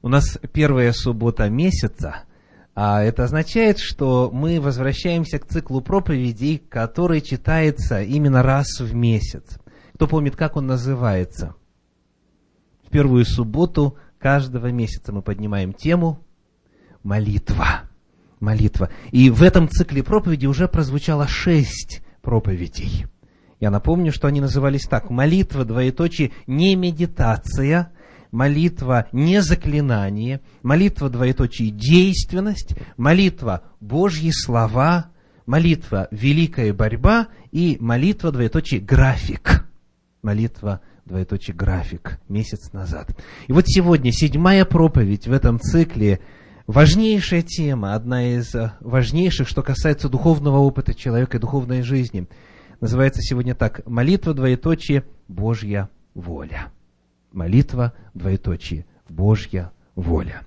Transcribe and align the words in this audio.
У 0.00 0.08
нас 0.08 0.38
первая 0.52 0.92
суббота 0.92 1.48
месяца, 1.48 2.22
а 2.74 3.02
это 3.02 3.24
означает, 3.24 3.78
что 3.78 4.30
мы 4.32 4.60
возвращаемся 4.60 5.40
к 5.40 5.46
циклу 5.46 5.80
проповедей, 5.80 6.58
который 6.58 7.20
читается 7.20 8.02
именно 8.02 8.44
раз 8.44 8.78
в 8.78 8.94
месяц. 8.94 9.58
Кто 9.94 10.06
помнит, 10.06 10.36
как 10.36 10.54
он 10.54 10.68
называется? 10.68 11.56
В 12.86 12.90
первую 12.90 13.24
субботу 13.24 13.96
каждого 14.20 14.70
месяца 14.70 15.12
мы 15.12 15.20
поднимаем 15.22 15.72
тему 15.72 16.24
молитва. 17.02 17.82
Молитва. 18.38 18.90
И 19.10 19.30
в 19.30 19.42
этом 19.42 19.68
цикле 19.68 20.04
проповеди 20.04 20.46
уже 20.46 20.68
прозвучало 20.68 21.26
шесть 21.26 22.02
проповедей. 22.22 23.06
Я 23.58 23.70
напомню, 23.72 24.12
что 24.12 24.28
они 24.28 24.40
назывались 24.40 24.86
так. 24.86 25.10
Молитва, 25.10 25.64
двоеточие, 25.64 26.30
не 26.46 26.76
медитация, 26.76 27.90
молитва 28.30 29.06
не 29.12 29.42
заклинание, 29.42 30.40
молитва 30.62 31.10
двоеточие 31.10 31.70
действенность, 31.70 32.74
молитва 32.96 33.62
Божьи 33.80 34.30
слова, 34.32 35.06
молитва 35.46 36.08
великая 36.10 36.72
борьба 36.72 37.28
и 37.50 37.76
молитва 37.80 38.32
двоеточие 38.32 38.80
график. 38.80 39.66
Молитва 40.22 40.80
двоеточие 41.04 41.56
график 41.56 42.20
месяц 42.28 42.72
назад. 42.72 43.16
И 43.46 43.52
вот 43.52 43.64
сегодня 43.66 44.12
седьмая 44.12 44.64
проповедь 44.64 45.26
в 45.26 45.32
этом 45.32 45.58
цикле 45.58 46.20
важнейшая 46.66 47.42
тема, 47.42 47.94
одна 47.94 48.34
из 48.36 48.54
важнейших, 48.80 49.48
что 49.48 49.62
касается 49.62 50.08
духовного 50.08 50.58
опыта 50.58 50.94
человека 50.94 51.38
и 51.38 51.40
духовной 51.40 51.82
жизни. 51.82 52.28
Называется 52.80 53.22
сегодня 53.22 53.54
так 53.54 53.84
«Молитва, 53.86 54.34
двоеточие, 54.34 55.04
Божья 55.26 55.88
воля». 56.14 56.70
Молитва, 57.38 57.92
двоеточие, 58.14 58.84
Божья 59.08 59.70
воля. 59.94 60.42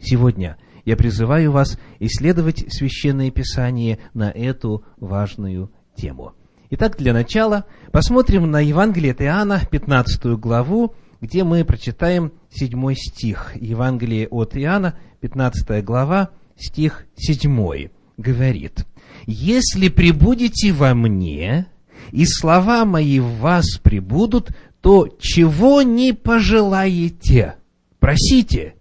Сегодня 0.00 0.56
я 0.84 0.96
призываю 0.96 1.52
вас 1.52 1.78
исследовать 2.00 2.64
Священное 2.68 3.30
Писание 3.30 4.00
на 4.12 4.28
эту 4.28 4.84
важную 4.96 5.70
тему. 5.94 6.32
Итак, 6.70 6.96
для 6.98 7.12
начала 7.12 7.64
посмотрим 7.92 8.50
на 8.50 8.58
Евангелие 8.58 9.12
от 9.12 9.22
Иоанна, 9.22 9.60
15 9.70 10.36
главу, 10.36 10.96
где 11.20 11.44
мы 11.44 11.64
прочитаем 11.64 12.32
7 12.50 12.94
стих. 12.94 13.52
Евангелие 13.54 14.26
от 14.26 14.56
Иоанна, 14.56 14.98
15 15.20 15.84
глава, 15.84 16.30
стих 16.56 17.06
7 17.14 17.88
говорит, 18.16 18.84
«Если 19.26 19.88
прибудете 19.88 20.72
во 20.72 20.92
мне, 20.92 21.68
и 22.10 22.24
слова 22.26 22.84
мои 22.84 23.20
в 23.20 23.36
вас 23.38 23.78
прибудут, 23.80 24.50
то 24.80 25.08
чего 25.18 25.82
не 25.82 26.12
пожелаете, 26.12 27.56
просите, 27.98 28.74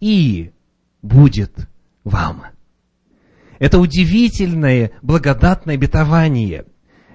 и 0.00 0.52
будет 1.02 1.68
вам. 2.04 2.44
Это 3.58 3.78
удивительное, 3.78 4.92
благодатное 5.02 5.74
обетование, 5.74 6.66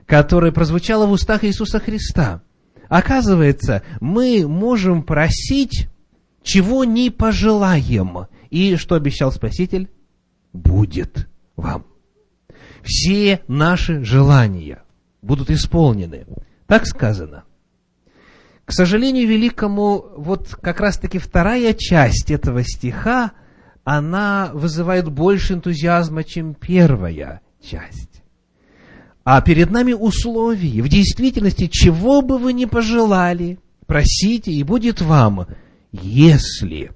которое 0.06 0.52
прозвучало 0.52 1.06
в 1.06 1.12
устах 1.12 1.44
Иисуса 1.44 1.80
Христа. 1.80 2.42
Оказывается, 2.88 3.84
мы 4.00 4.48
можем 4.48 5.04
просить, 5.04 5.90
чего 6.44 6.86
не 6.86 7.10
пожелаем. 7.10 8.28
И 8.50 8.78
что 8.78 8.96
обещал 8.96 9.32
Спаситель? 9.32 9.90
Будет 10.54 11.28
вам. 11.58 11.86
Все 12.82 13.42
наши 13.50 14.06
желания 14.06 14.84
будут 15.22 15.50
исполнены. 15.50 16.26
Так 16.66 16.88
сказано. 16.88 17.44
К 18.68 18.74
сожалению 18.74 19.30
великому, 19.30 20.08
вот 20.18 20.50
как 20.62 20.82
раз-таки 20.82 21.20
вторая 21.20 21.74
часть 21.74 22.30
этого 22.30 22.66
стиха, 22.66 23.32
она 23.86 24.52
вызывает 24.54 25.10
больше 25.10 25.54
энтузиазма, 25.54 26.26
чем 26.26 26.54
первая 26.54 27.40
часть. 27.64 28.22
А 29.24 29.42
перед 29.42 29.72
нами 29.72 29.94
условия. 29.94 30.82
В 30.82 30.90
действительности, 30.90 31.68
чего 31.68 32.22
бы 32.22 32.38
вы 32.38 32.52
ни 32.52 32.66
пожелали, 32.66 33.58
просите, 33.86 34.52
и 34.52 34.64
будет 34.64 35.00
вам, 35.00 35.48
если, 35.94 36.92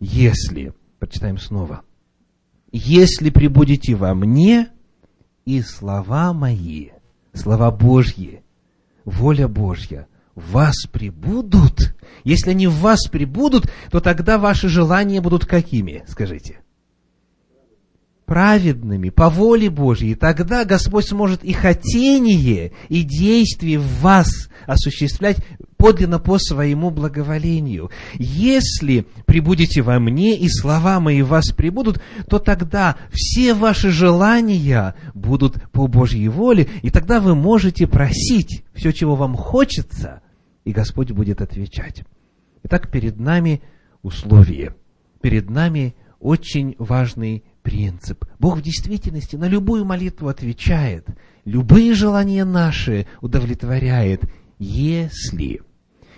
если, 0.00 0.74
прочитаем 0.98 1.38
снова, 1.38 1.80
если 2.72 3.30
прибудете 3.30 3.94
во 3.94 4.14
мне, 4.14 4.68
и 5.46 5.62
слова 5.62 6.34
мои, 6.34 6.90
слова 7.32 7.70
Божьи, 7.70 8.42
воля 9.06 9.48
Божья 9.48 10.06
вас 10.48 10.86
прибудут, 10.90 11.94
если 12.24 12.50
они 12.50 12.66
в 12.66 12.74
вас 12.74 13.08
прибудут, 13.08 13.70
то 13.90 14.00
тогда 14.00 14.38
ваши 14.38 14.68
желания 14.68 15.20
будут 15.20 15.46
какими, 15.46 16.04
скажите? 16.08 16.60
Праведными, 18.26 19.10
по 19.10 19.28
воле 19.28 19.70
Божьей. 19.70 20.14
Тогда 20.14 20.64
Господь 20.64 21.08
сможет 21.08 21.42
и 21.42 21.52
хотение, 21.52 22.70
и 22.88 23.02
действие 23.02 23.80
в 23.80 24.00
вас 24.00 24.48
осуществлять 24.66 25.38
подлинно 25.76 26.20
по 26.20 26.38
своему 26.38 26.90
благоволению. 26.90 27.90
Если 28.14 29.06
прибудете 29.26 29.82
во 29.82 29.98
мне, 29.98 30.36
и 30.36 30.48
слова 30.48 31.00
мои 31.00 31.22
в 31.22 31.28
вас 31.28 31.50
прибудут, 31.50 32.00
то 32.28 32.38
тогда 32.38 32.96
все 33.10 33.52
ваши 33.52 33.90
желания 33.90 34.94
будут 35.14 35.60
по 35.72 35.88
Божьей 35.88 36.28
воле, 36.28 36.68
и 36.82 36.90
тогда 36.90 37.18
вы 37.18 37.34
можете 37.34 37.88
просить 37.88 38.62
все, 38.74 38.92
чего 38.92 39.16
вам 39.16 39.34
хочется– 39.34 40.20
и 40.64 40.72
Господь 40.72 41.10
будет 41.12 41.40
отвечать. 41.40 42.04
Итак, 42.64 42.90
перед 42.90 43.18
нами 43.18 43.62
условие, 44.02 44.74
перед 45.20 45.50
нами 45.50 45.94
очень 46.18 46.76
важный 46.78 47.44
принцип. 47.62 48.24
Бог 48.38 48.58
в 48.58 48.62
действительности 48.62 49.36
на 49.36 49.48
любую 49.48 49.84
молитву 49.84 50.28
отвечает, 50.28 51.06
любые 51.44 51.94
желания 51.94 52.44
наши 52.44 53.06
удовлетворяет, 53.20 54.22
если... 54.58 55.62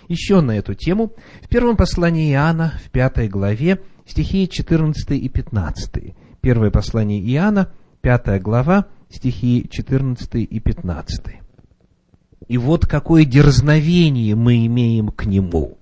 Еще 0.09 0.41
на 0.41 0.51
эту 0.51 0.73
тему 0.73 1.13
в 1.41 1.47
первом 1.47 1.77
послании 1.77 2.33
Иоанна, 2.33 2.73
в 2.85 2.91
пятой 2.91 3.29
главе, 3.29 3.79
стихи 4.05 4.49
14 4.49 5.11
и 5.11 5.29
15. 5.29 6.15
Первое 6.41 6.71
послание 6.71 7.21
Иоанна, 7.21 7.71
пятая 8.01 8.39
глава, 8.39 8.87
стихи 9.09 9.65
14 9.71 10.35
и 10.35 10.59
15. 10.59 11.42
И 12.47 12.57
вот 12.57 12.85
какое 12.85 13.25
дерзновение 13.25 14.35
мы 14.35 14.65
имеем 14.65 15.09
к 15.09 15.25
Нему, 15.25 15.77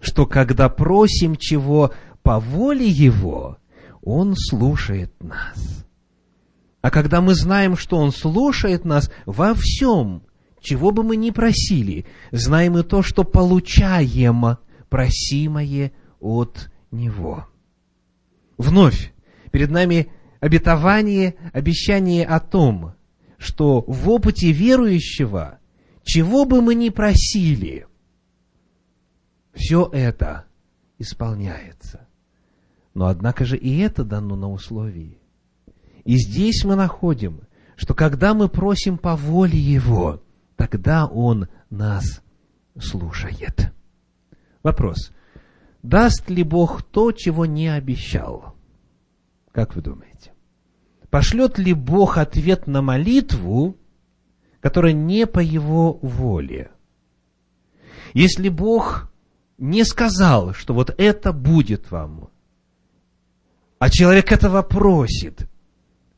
что 0.00 0.26
когда 0.26 0.68
просим 0.68 1.36
чего 1.36 1.92
по 2.22 2.40
воле 2.40 2.88
Его, 2.88 3.58
Он 4.02 4.34
слушает 4.36 5.12
нас. 5.22 5.86
А 6.80 6.90
когда 6.90 7.20
мы 7.20 7.34
знаем, 7.34 7.76
что 7.76 7.98
Он 7.98 8.12
слушает 8.12 8.84
нас 8.84 9.10
во 9.26 9.54
всем, 9.54 10.22
чего 10.60 10.90
бы 10.90 11.02
мы 11.02 11.16
ни 11.16 11.30
просили, 11.30 12.06
знаем 12.30 12.78
и 12.78 12.82
то, 12.82 13.02
что 13.02 13.24
получаем 13.24 14.56
просимое 14.88 15.92
от 16.20 16.70
Него. 16.90 17.46
Вновь 18.56 19.12
перед 19.50 19.70
нами 19.70 20.10
обетование, 20.40 21.34
обещание 21.52 22.24
о 22.24 22.40
том, 22.40 22.94
что 23.36 23.84
в 23.86 24.08
опыте 24.08 24.50
верующего– 24.50 25.58
чего 26.04 26.44
бы 26.44 26.62
мы 26.62 26.74
ни 26.74 26.90
просили, 26.90 27.86
все 29.52 29.88
это 29.92 30.44
исполняется. 30.98 32.06
Но 32.92 33.06
однако 33.06 33.44
же 33.44 33.56
и 33.56 33.78
это 33.78 34.04
дано 34.04 34.36
на 34.36 34.50
условии. 34.50 35.18
И 36.04 36.16
здесь 36.16 36.64
мы 36.64 36.76
находим, 36.76 37.40
что 37.76 37.94
когда 37.94 38.34
мы 38.34 38.48
просим 38.48 38.98
по 38.98 39.16
воле 39.16 39.58
Его, 39.58 40.22
тогда 40.56 41.06
Он 41.06 41.48
нас 41.70 42.22
слушает. 42.78 43.72
Вопрос. 44.62 45.10
Даст 45.82 46.30
ли 46.30 46.44
Бог 46.44 46.82
то, 46.82 47.12
чего 47.12 47.46
не 47.46 47.68
обещал? 47.68 48.54
Как 49.52 49.74
вы 49.74 49.82
думаете? 49.82 50.32
Пошлет 51.10 51.58
ли 51.58 51.74
Бог 51.74 52.18
ответ 52.18 52.66
на 52.66 52.80
молитву, 52.82 53.76
которое 54.64 54.94
не 54.94 55.26
по 55.26 55.40
его 55.40 55.98
воле. 56.00 56.70
Если 58.14 58.48
Бог 58.48 59.12
не 59.58 59.84
сказал, 59.84 60.54
что 60.54 60.72
вот 60.72 60.94
это 60.96 61.34
будет 61.34 61.90
вам, 61.90 62.30
а 63.78 63.90
человек 63.90 64.32
этого 64.32 64.62
просит, 64.62 65.50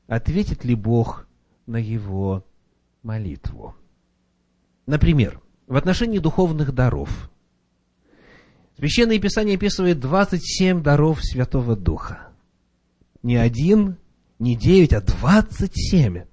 ответит 0.06 0.64
ли 0.64 0.76
Бог 0.76 1.26
на 1.66 1.78
его 1.78 2.44
молитву? 3.02 3.74
Например, 4.86 5.42
в 5.66 5.74
отношении 5.74 6.20
духовных 6.20 6.72
даров. 6.72 7.28
Священное 8.76 9.18
Писание 9.18 9.56
описывает 9.56 9.98
27 9.98 10.84
даров 10.84 11.18
Святого 11.20 11.74
Духа. 11.74 12.28
Не 13.24 13.38
один, 13.38 13.96
не 14.38 14.54
девять, 14.54 14.92
а 14.92 15.00
двадцать 15.00 15.72
семь. 15.74 16.26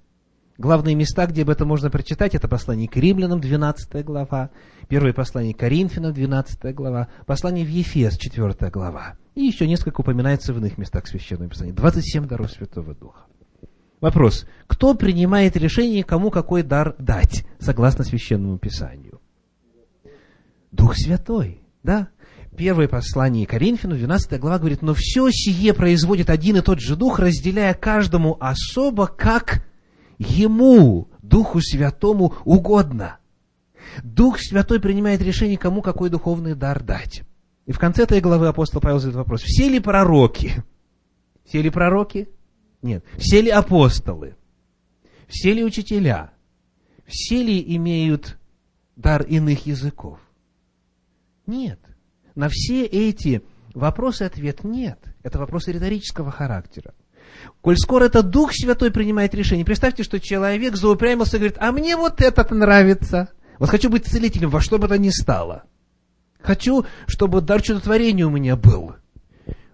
Главные 0.56 0.94
места, 0.94 1.26
где 1.26 1.42
об 1.42 1.50
этом 1.50 1.66
можно 1.66 1.90
прочитать, 1.90 2.34
это 2.36 2.46
послание 2.46 2.88
к 2.88 2.96
римлянам, 2.96 3.40
12 3.40 4.04
глава, 4.04 4.50
первое 4.88 5.12
послание 5.12 5.52
к 5.52 5.58
Коринфянам, 5.58 6.12
12 6.12 6.74
глава, 6.74 7.08
послание 7.26 7.64
в 7.64 7.68
Ефес, 7.68 8.16
4 8.16 8.70
глава. 8.70 9.16
И 9.34 9.42
еще 9.42 9.66
несколько 9.66 10.02
упоминается 10.02 10.52
в 10.52 10.58
иных 10.58 10.78
местах 10.78 11.08
Священного 11.08 11.50
Писания. 11.50 11.72
27 11.72 12.28
даров 12.28 12.52
Святого 12.52 12.94
Духа. 12.94 13.26
Вопрос. 14.00 14.46
Кто 14.68 14.94
принимает 14.94 15.56
решение, 15.56 16.04
кому 16.04 16.30
какой 16.30 16.62
дар 16.62 16.94
дать, 16.98 17.44
согласно 17.58 18.04
Священному 18.04 18.58
Писанию? 18.58 19.20
Дух 20.70 20.94
Святой, 20.96 21.62
да? 21.82 22.10
Первое 22.56 22.86
послание 22.86 23.44
Коринфяну, 23.44 23.96
12 23.96 24.38
глава 24.38 24.60
говорит, 24.60 24.82
«Но 24.82 24.94
все 24.94 25.28
сие 25.30 25.74
производит 25.74 26.30
один 26.30 26.58
и 26.58 26.60
тот 26.60 26.78
же 26.78 26.94
Дух, 26.94 27.18
разделяя 27.18 27.74
каждому 27.74 28.36
особо, 28.38 29.08
как 29.08 29.64
Ему, 30.18 31.08
Духу 31.22 31.60
Святому, 31.60 32.34
угодно». 32.44 33.18
Дух 34.02 34.38
Святой 34.40 34.80
принимает 34.80 35.20
решение, 35.22 35.58
кому 35.58 35.82
какой 35.82 36.10
духовный 36.10 36.54
дар 36.54 36.82
дать. 36.82 37.22
И 37.66 37.72
в 37.72 37.78
конце 37.78 38.02
этой 38.02 38.20
главы 38.20 38.48
апостол 38.48 38.80
Павел 38.80 38.98
задает 38.98 39.16
вопрос, 39.16 39.42
все 39.42 39.68
ли 39.68 39.80
пророки? 39.80 40.62
Все 41.44 41.62
ли 41.62 41.70
пророки? 41.70 42.28
Нет. 42.82 43.04
Все 43.16 43.40
ли 43.40 43.50
апостолы? 43.50 44.36
Все 45.28 45.52
ли 45.52 45.64
учителя? 45.64 46.32
Все 47.06 47.42
ли 47.42 47.62
имеют 47.76 48.38
дар 48.96 49.22
иных 49.22 49.66
языков? 49.66 50.18
Нет. 51.46 51.80
На 52.34 52.48
все 52.50 52.84
эти 52.84 53.42
вопросы 53.74 54.22
ответ 54.22 54.64
нет. 54.64 54.98
Это 55.22 55.38
вопросы 55.38 55.72
риторического 55.72 56.30
характера. 56.30 56.94
Коль 57.60 57.76
скоро 57.76 58.04
это 58.04 58.22
Дух 58.22 58.52
Святой 58.52 58.90
принимает 58.90 59.34
решение, 59.34 59.64
представьте, 59.64 60.02
что 60.02 60.20
человек 60.20 60.76
заупрямился 60.76 61.36
и 61.36 61.40
говорит, 61.40 61.58
а 61.60 61.72
мне 61.72 61.96
вот 61.96 62.20
этот 62.20 62.50
нравится. 62.50 63.30
Вот 63.58 63.70
хочу 63.70 63.88
быть 63.90 64.06
целителем 64.06 64.50
во 64.50 64.60
что 64.60 64.78
бы 64.78 64.88
то 64.88 64.98
ни 64.98 65.10
стало. 65.10 65.64
Хочу, 66.40 66.84
чтобы 67.06 67.40
дар 67.40 67.62
чудотворения 67.62 68.26
у 68.26 68.30
меня 68.30 68.56
был. 68.56 68.96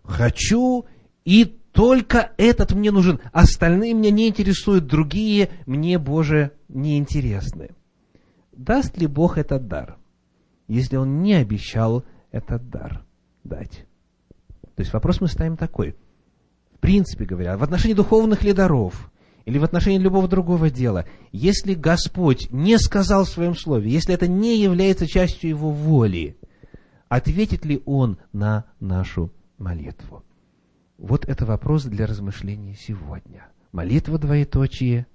Хочу, 0.04 0.86
и 1.24 1.44
только 1.72 2.32
этот 2.36 2.72
мне 2.72 2.90
нужен. 2.90 3.20
Остальные 3.32 3.94
меня 3.94 4.10
не 4.10 4.28
интересуют, 4.28 4.86
другие 4.86 5.50
мне, 5.66 5.98
Боже, 5.98 6.52
не 6.68 6.98
интересны. 6.98 7.70
Даст 8.52 8.98
ли 8.98 9.06
Бог 9.06 9.38
этот 9.38 9.68
дар, 9.68 9.96
если 10.68 10.96
Он 10.96 11.22
не 11.22 11.34
обещал 11.34 12.04
этот 12.30 12.68
дар 12.68 13.04
дать? 13.42 13.86
То 14.76 14.82
есть 14.82 14.92
вопрос 14.92 15.20
мы 15.20 15.28
ставим 15.28 15.56
такой. 15.56 15.96
Принципе 16.80 17.24
говоря, 17.24 17.56
в 17.56 17.62
отношении 17.62 17.94
духовных 17.94 18.42
ли 18.42 18.52
даров, 18.52 19.10
или 19.44 19.58
в 19.58 19.64
отношении 19.64 19.98
любого 19.98 20.28
другого 20.28 20.70
дела, 20.70 21.06
если 21.32 21.74
Господь 21.74 22.50
не 22.50 22.78
сказал 22.78 23.24
в 23.24 23.28
своем 23.28 23.54
слове, 23.54 23.90
если 23.90 24.14
это 24.14 24.26
не 24.28 24.58
является 24.58 25.06
частью 25.06 25.50
Его 25.50 25.70
воли, 25.70 26.36
ответит 27.08 27.64
ли 27.64 27.82
Он 27.84 28.18
на 28.32 28.64
нашу 28.80 29.32
молитву? 29.58 30.24
Вот 30.98 31.26
это 31.26 31.46
вопрос 31.46 31.84
для 31.84 32.06
размышления 32.06 32.74
сегодня. 32.74 33.46
Молитва 33.72 34.18
двоеточие, 34.18 35.06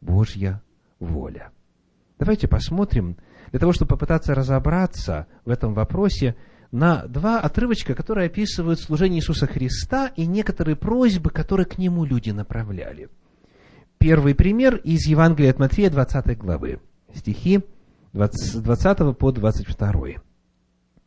Божья 0.00 0.62
воля. 1.00 1.50
Давайте 2.18 2.46
посмотрим, 2.46 3.16
для 3.50 3.58
того, 3.58 3.72
чтобы 3.72 3.90
попытаться 3.90 4.34
разобраться 4.34 5.26
в 5.44 5.50
этом 5.50 5.74
вопросе, 5.74 6.36
на 6.72 7.06
два 7.06 7.38
отрывочка, 7.38 7.94
которые 7.94 8.26
описывают 8.26 8.80
служение 8.80 9.20
Иисуса 9.20 9.46
Христа 9.46 10.10
и 10.16 10.26
некоторые 10.26 10.74
просьбы, 10.74 11.30
которые 11.30 11.66
к 11.66 11.78
Нему 11.78 12.04
люди 12.04 12.30
направляли. 12.30 13.10
Первый 13.98 14.34
пример 14.34 14.76
из 14.76 15.06
Евангелия 15.06 15.50
от 15.50 15.58
Матфея, 15.58 15.90
20 15.90 16.36
главы, 16.38 16.80
стихи 17.14 17.60
20, 18.14 18.40
с 18.40 18.54
20 18.56 19.16
по 19.16 19.30
22. 19.30 20.22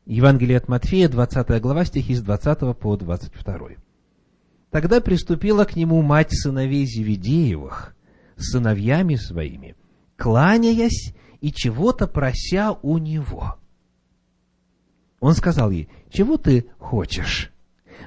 Евангелие 0.05 0.57
от 0.57 0.67
Матфея, 0.67 1.09
20 1.09 1.61
глава, 1.61 1.83
стихи 1.83 2.13
с 2.13 2.21
20 2.21 2.77
по 2.77 2.95
22. 2.95 3.69
Тогда 4.69 5.01
приступила 5.01 5.65
к 5.65 5.75
нему 5.75 6.01
мать 6.03 6.29
сыновей 6.31 6.85
Зеведеевых 6.85 7.95
с 8.35 8.51
сыновьями 8.51 9.15
своими, 9.15 9.75
кланяясь 10.15 11.15
и 11.41 11.51
чего-то 11.51 12.07
прося 12.07 12.73
у 12.81 12.97
него. 12.97 13.55
Он 15.25 15.33
сказал 15.33 15.71
ей, 15.71 15.89
чего 16.11 16.37
ты 16.37 16.67
хочешь? 16.77 17.51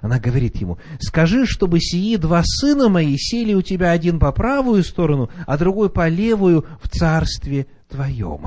Она 0.01 0.21
говорит 0.21 0.55
ему, 0.59 0.79
скажи, 1.01 1.47
чтобы 1.47 1.81
сии 1.81 2.15
два 2.15 2.43
сына 2.45 2.89
мои 2.89 3.17
сели 3.19 3.55
у 3.55 3.63
тебя 3.63 3.91
один 3.91 4.21
по 4.21 4.31
правую 4.31 4.85
сторону, 4.85 5.29
а 5.45 5.59
другой 5.59 5.91
по 5.91 6.07
левую 6.09 6.65
в 6.81 6.89
царстве 6.89 7.67
твоем. 7.89 8.47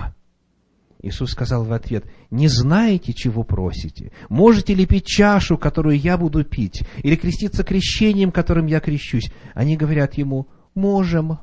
Иисус 1.02 1.32
сказал 1.32 1.66
в 1.66 1.74
ответ, 1.74 2.06
не 2.30 2.48
знаете, 2.48 3.12
чего 3.12 3.44
просите? 3.44 4.14
Можете 4.30 4.74
ли 4.74 4.86
пить 4.86 5.06
чашу, 5.06 5.58
которую 5.58 6.00
я 6.00 6.18
буду 6.18 6.46
пить, 6.46 6.84
или 7.04 7.18
креститься 7.18 7.66
крещением, 7.66 8.32
которым 8.32 8.68
я 8.68 8.80
крещусь? 8.80 9.34
Они 9.54 9.76
говорят 9.76 10.14
ему, 10.14 10.48
можем. 10.76 11.40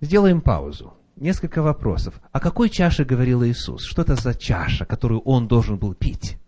Сделаем 0.00 0.40
паузу. 0.40 0.92
Несколько 1.20 1.60
вопросов. 1.60 2.18
О 2.32 2.40
какой 2.40 2.70
чаше 2.70 3.04
говорил 3.04 3.44
Иисус? 3.44 3.84
Что 3.84 4.00
это 4.00 4.16
за 4.16 4.34
чаша, 4.34 4.86
которую 4.86 5.20
он 5.20 5.48
должен 5.48 5.76
был 5.76 5.92
пить? 5.92 6.38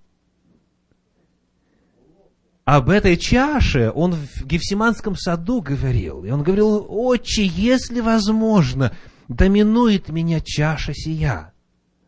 Об 2.64 2.88
этой 2.88 3.18
чаше 3.18 3.92
он 3.94 4.14
в 4.14 4.46
Гефсиманском 4.46 5.14
саду 5.14 5.60
говорил. 5.60 6.24
И 6.24 6.30
он 6.30 6.42
говорил, 6.42 6.86
«Отче, 6.88 7.44
если 7.44 8.00
возможно, 8.00 8.96
доминует 9.28 10.08
меня 10.08 10.40
чаша 10.40 10.94
сия». 10.94 11.52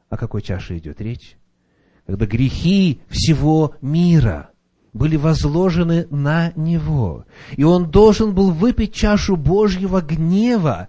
О 0.09 0.17
какой 0.17 0.41
чаше 0.41 0.79
идет 0.79 1.03
речь? 1.03 1.37
Когда 2.07 2.25
грехи 2.25 3.03
всего 3.11 3.75
мира 3.83 4.51
были 4.95 5.17
возложены 5.17 6.07
на 6.09 6.53
него. 6.57 7.27
И 7.57 7.65
он 7.65 7.91
должен 7.91 8.35
был 8.35 8.53
выпить 8.53 8.95
чашу 8.95 9.37
Божьего 9.37 10.01
гнева, 10.01 10.89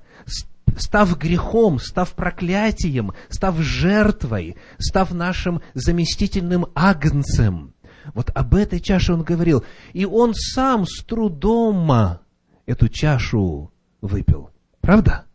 став 0.77 1.17
грехом, 1.17 1.79
став 1.79 2.11
проклятием, 2.11 3.13
став 3.29 3.61
жертвой, 3.61 4.55
став 4.77 5.13
нашим 5.13 5.61
заместительным 5.73 6.67
агнцем. 6.75 7.73
Вот 8.13 8.31
об 8.35 8.55
этой 8.55 8.79
чаше 8.79 9.13
он 9.13 9.23
говорил. 9.23 9.63
И 9.93 10.05
он 10.05 10.33
сам 10.35 10.85
с 10.85 11.03
трудом 11.03 12.19
эту 12.65 12.87
чашу 12.89 13.71
выпил. 14.01 14.51
Правда? 14.81 15.25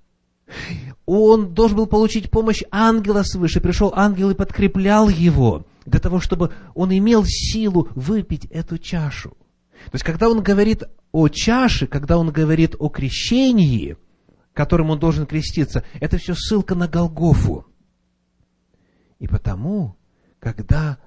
Он 1.06 1.54
должен 1.54 1.76
был 1.76 1.86
получить 1.86 2.30
помощь 2.30 2.62
ангела 2.70 3.22
свыше. 3.22 3.60
Пришел 3.60 3.92
ангел 3.96 4.30
и 4.30 4.34
подкреплял 4.34 5.08
его 5.08 5.66
для 5.86 6.00
того, 6.00 6.20
чтобы 6.20 6.52
он 6.74 6.96
имел 6.96 7.24
силу 7.26 7.88
выпить 7.94 8.46
эту 8.46 8.78
чашу. 8.78 9.30
То 9.30 9.94
есть, 9.94 10.04
когда 10.04 10.28
он 10.28 10.42
говорит 10.42 10.84
о 11.12 11.28
чаше, 11.28 11.86
когда 11.86 12.18
он 12.18 12.30
говорит 12.30 12.76
о 12.78 12.88
крещении, 12.88 13.96
которым 14.60 14.90
он 14.90 14.98
должен 14.98 15.24
креститься, 15.24 15.84
это 16.00 16.18
все 16.18 16.34
ссылка 16.34 16.74
на 16.74 16.86
Голгофу. 16.86 17.64
И 19.18 19.26
потому, 19.26 19.96
когда 20.38 20.98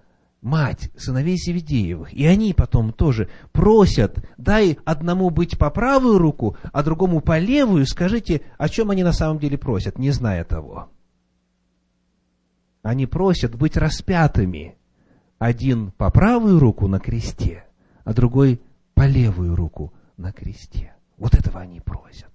мать 0.41 0.89
сыновей 0.97 1.37
Севедеевых, 1.37 2.11
и 2.11 2.25
они 2.25 2.55
потом 2.55 2.91
тоже 2.91 3.29
просят, 3.51 4.27
дай 4.37 4.79
одному 4.85 5.29
быть 5.29 5.59
по 5.59 5.69
правую 5.69 6.17
руку, 6.17 6.57
а 6.71 6.81
другому 6.81 7.21
по 7.21 7.37
левую, 7.37 7.85
скажите, 7.85 8.41
о 8.57 8.69
чем 8.69 8.89
они 8.89 9.03
на 9.03 9.13
самом 9.13 9.37
деле 9.37 9.59
просят, 9.59 9.99
не 9.99 10.09
зная 10.09 10.43
того. 10.43 10.89
Они 12.81 13.05
просят 13.05 13.53
быть 13.53 13.77
распятыми, 13.77 14.79
один 15.37 15.91
по 15.91 16.09
правую 16.09 16.57
руку 16.57 16.87
на 16.87 16.99
кресте, 16.99 17.65
а 18.03 18.15
другой 18.15 18.63
по 18.95 19.05
левую 19.05 19.55
руку 19.55 19.93
на 20.17 20.31
кресте. 20.31 20.95
Вот 21.17 21.35
этого 21.35 21.59
они 21.59 21.81
просят. 21.81 22.32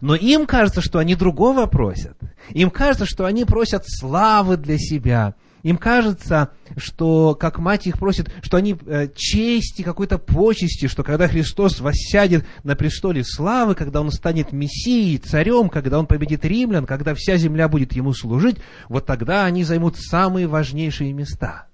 Но 0.00 0.14
им 0.14 0.46
кажется, 0.46 0.80
что 0.80 0.98
они 0.98 1.14
другого 1.14 1.66
просят. 1.66 2.18
Им 2.50 2.70
кажется, 2.70 3.06
что 3.06 3.24
они 3.24 3.44
просят 3.44 3.84
славы 3.86 4.56
для 4.56 4.78
себя– 4.78 5.34
им 5.62 5.78
кажется, 5.78 6.50
что, 6.76 7.34
как 7.34 7.58
мать 7.58 7.86
их 7.86 7.98
просит, 7.98 8.32
что 8.42 8.56
они 8.56 8.76
э, 8.84 9.08
чести, 9.14 9.82
какой-то 9.82 10.18
почести, 10.18 10.88
что 10.88 11.04
когда 11.04 11.28
Христос 11.28 11.80
воссядет 11.80 12.44
на 12.64 12.74
престоле 12.74 13.22
славы, 13.24 13.74
когда 13.74 14.00
Он 14.00 14.10
станет 14.10 14.52
Мессией, 14.52 15.18
царем, 15.18 15.68
когда 15.68 15.98
Он 16.00 16.06
победит 16.06 16.44
римлян, 16.44 16.84
когда 16.84 17.14
вся 17.14 17.36
земля 17.36 17.68
будет 17.68 17.92
Ему 17.92 18.12
служить, 18.12 18.58
вот 18.88 19.06
тогда 19.06 19.44
они 19.44 19.62
займут 19.62 19.96
самые 19.96 20.48
важнейшие 20.48 21.12
места. 21.12 21.68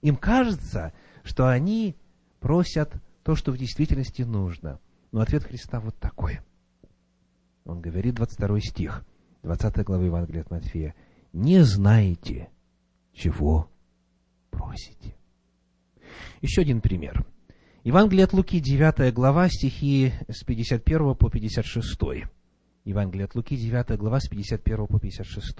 Им 0.00 0.16
кажется, 0.16 0.92
что 1.22 1.48
они 1.48 1.96
просят 2.40 2.94
то, 3.24 3.36
что 3.36 3.52
в 3.52 3.58
действительности 3.58 4.22
нужно. 4.22 4.78
Но 5.12 5.20
ответ 5.20 5.44
Христа 5.44 5.80
вот 5.80 5.96
такой. 5.96 6.40
Он 7.68 7.82
говорит, 7.82 8.14
22 8.14 8.60
стих, 8.60 9.04
20 9.42 9.84
главы 9.84 10.06
Евангелия 10.06 10.40
от 10.40 10.50
Матфея, 10.50 10.94
«Не 11.34 11.62
знаете, 11.62 12.48
чего 13.12 13.68
просите. 14.50 15.14
Еще 16.40 16.62
один 16.62 16.80
пример. 16.80 17.26
Евангелие 17.84 18.24
от 18.24 18.32
Луки, 18.32 18.58
9 18.58 19.12
глава, 19.12 19.50
стихи 19.50 20.14
с 20.28 20.44
51 20.44 21.14
по 21.14 21.28
56. 21.28 22.00
Евангелие 22.86 23.26
от 23.26 23.34
Луки, 23.34 23.54
9 23.54 23.98
глава, 23.98 24.20
с 24.20 24.28
51 24.28 24.86
по 24.86 24.98
56. 24.98 25.56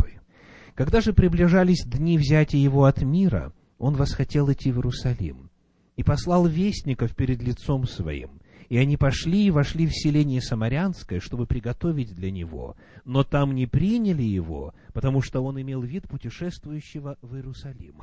Когда 0.74 1.02
же 1.02 1.12
приближались 1.12 1.84
дни 1.84 2.16
взятия 2.16 2.58
его 2.58 2.86
от 2.86 3.02
мира, 3.02 3.52
он 3.78 3.94
восхотел 3.96 4.50
идти 4.50 4.72
в 4.72 4.76
Иерусалим 4.76 5.50
и 5.96 6.02
послал 6.02 6.46
вестников 6.46 7.14
перед 7.14 7.42
лицом 7.42 7.86
своим. 7.86 8.37
И 8.68 8.76
они 8.76 8.98
пошли 8.98 9.46
и 9.46 9.50
вошли 9.50 9.86
в 9.86 9.92
селение 9.94 10.42
Самарянское, 10.42 11.20
чтобы 11.20 11.46
приготовить 11.46 12.14
для 12.14 12.30
него. 12.30 12.76
Но 13.04 13.24
там 13.24 13.54
не 13.54 13.66
приняли 13.66 14.22
его, 14.22 14.74
потому 14.92 15.22
что 15.22 15.40
он 15.40 15.60
имел 15.60 15.80
вид 15.80 16.06
путешествующего 16.06 17.16
в 17.22 17.34
Иерусалим. 17.34 18.02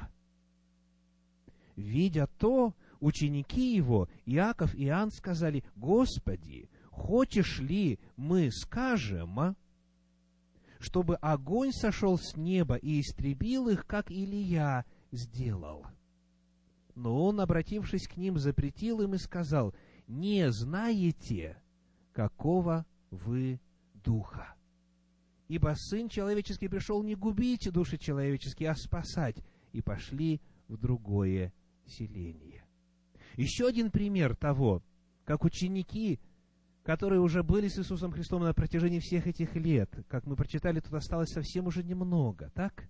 Видя 1.75 2.27
то, 2.39 2.73
ученики 2.99 3.75
его, 3.75 4.09
Иаков 4.25 4.73
и 4.73 4.85
Иоанн, 4.85 5.11
сказали, 5.11 5.63
«Господи, 5.75 6.69
хочешь 6.89 7.59
ли 7.59 7.99
мы 8.15 8.49
скажем, 8.51 9.55
чтобы 10.79 11.15
огонь 11.17 11.73
сошел 11.73 12.17
с 12.17 12.35
неба 12.35 12.75
и 12.75 13.01
истребил 13.01 13.69
их, 13.69 13.85
как 13.85 14.09
Илия 14.09 14.85
сделал? 15.11 15.85
Но 16.95 17.25
он, 17.25 17.41
обратившись 17.41 18.07
к 18.07 18.15
ним, 18.15 18.39
запретил 18.39 19.01
им 19.01 19.13
и 19.15 19.17
сказал, 19.17 19.75
не 20.07 20.51
знаете, 20.51 21.61
какого 22.11 22.85
вы 23.11 23.59
духа. 23.93 24.55
Ибо 25.47 25.73
Сын 25.75 26.09
Человеческий 26.09 26.67
пришел 26.67 27.03
не 27.03 27.15
губить 27.15 27.71
души 27.71 27.97
человеческие, 27.97 28.71
а 28.71 28.75
спасать. 28.75 29.37
И 29.73 29.81
пошли 29.81 30.41
в 30.67 30.77
другое 30.77 31.53
селение. 31.85 32.65
Еще 33.35 33.67
один 33.67 33.91
пример 33.91 34.35
того, 34.35 34.81
как 35.25 35.43
ученики 35.43 36.19
которые 36.85 37.19
уже 37.19 37.41
были 37.41 37.67
с 37.67 37.79
Иисусом 37.79 38.11
Христом 38.11 38.43
на 38.43 38.53
протяжении 38.53 38.99
всех 38.99 39.25
этих 39.25 39.55
лет. 39.55 39.89
Как 40.07 40.27
мы 40.27 40.35
прочитали, 40.35 40.79
тут 40.79 40.93
осталось 40.93 41.31
совсем 41.31 41.65
уже 41.65 41.83
немного, 41.83 42.51
так? 42.53 42.87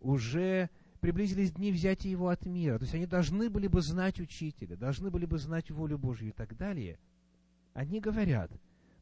Уже 0.00 0.68
приблизились 1.00 1.52
дни 1.52 1.72
взятия 1.72 2.10
его 2.10 2.28
от 2.28 2.46
мира. 2.46 2.78
То 2.78 2.84
есть 2.84 2.94
они 2.94 3.06
должны 3.06 3.50
были 3.50 3.66
бы 3.66 3.80
знать 3.80 4.20
учителя, 4.20 4.76
должны 4.76 5.10
были 5.10 5.26
бы 5.26 5.38
знать 5.38 5.70
волю 5.70 5.98
Божью 5.98 6.28
и 6.28 6.32
так 6.32 6.56
далее. 6.56 6.98
Они 7.72 8.00
говорят, 8.00 8.50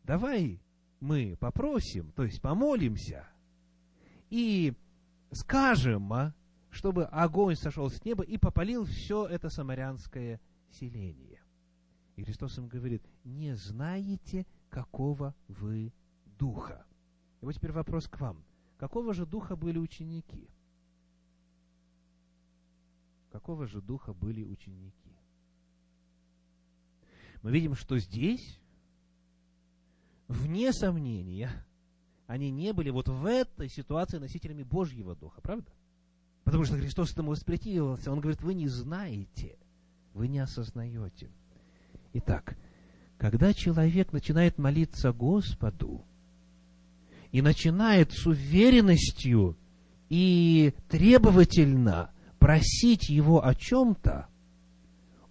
давай 0.05 0.61
мы 1.01 1.37
попросим, 1.39 2.13
то 2.13 2.25
есть 2.25 2.41
помолимся, 2.41 3.27
и 4.31 4.75
скажем, 5.33 6.13
а, 6.13 6.35
чтобы 6.71 7.05
огонь 7.05 7.57
сошел 7.57 7.89
с 7.89 8.05
неба 8.05 8.25
и 8.25 8.37
попалил 8.37 8.85
все 8.85 9.27
это 9.27 9.49
самарянское 9.49 10.41
селение. 10.71 11.41
И 12.17 12.25
Христос 12.25 12.59
им 12.59 12.69
говорит, 12.69 13.03
не 13.25 13.55
знаете, 13.55 14.47
какого 14.71 15.35
вы 15.49 15.93
духа. 16.39 16.85
И 17.41 17.45
вот 17.45 17.55
теперь 17.55 17.73
вопрос 17.73 18.09
к 18.09 18.21
вам. 18.21 18.45
Какого 18.77 19.15
же 19.15 19.27
духа 19.27 19.57
были 19.57 19.79
ученики? 19.79 20.49
Какого 23.35 23.67
же 23.67 23.83
духа 23.83 24.13
были 24.15 24.45
ученики? 24.45 25.19
Мы 27.43 27.51
видим, 27.51 27.75
что 27.75 27.99
здесь, 27.99 28.61
вне 30.29 30.73
сомнения, 30.73 31.51
они 32.29 32.53
не 32.53 32.73
были 32.73 32.91
вот 32.91 33.09
в 33.09 33.27
этой 33.27 33.69
ситуации 33.69 34.19
носителями 34.19 34.63
Божьего 34.63 35.17
Духа, 35.17 35.41
правда? 35.41 35.69
Потому 36.45 36.63
что 36.63 36.77
Христос 36.77 37.11
этому 37.11 37.31
воспретивился. 37.31 38.13
Он 38.13 38.21
говорит, 38.21 38.41
вы 38.41 38.55
не 38.55 38.69
знаете, 38.69 39.59
вы 40.13 40.29
не 40.29 40.39
осознаете. 40.39 41.29
Итак, 42.13 42.57
когда 43.19 43.53
человек 43.53 44.13
начинает 44.13 44.59
молиться 44.59 45.13
Господу 45.13 46.05
и 47.33 47.43
начинает 47.43 48.13
с 48.13 48.27
уверенностью 48.27 49.59
и 50.09 50.73
требовательно 50.89 52.14
просить 52.45 53.09
Его 53.09 53.43
о 53.43 53.55
чем-то, 53.55 54.27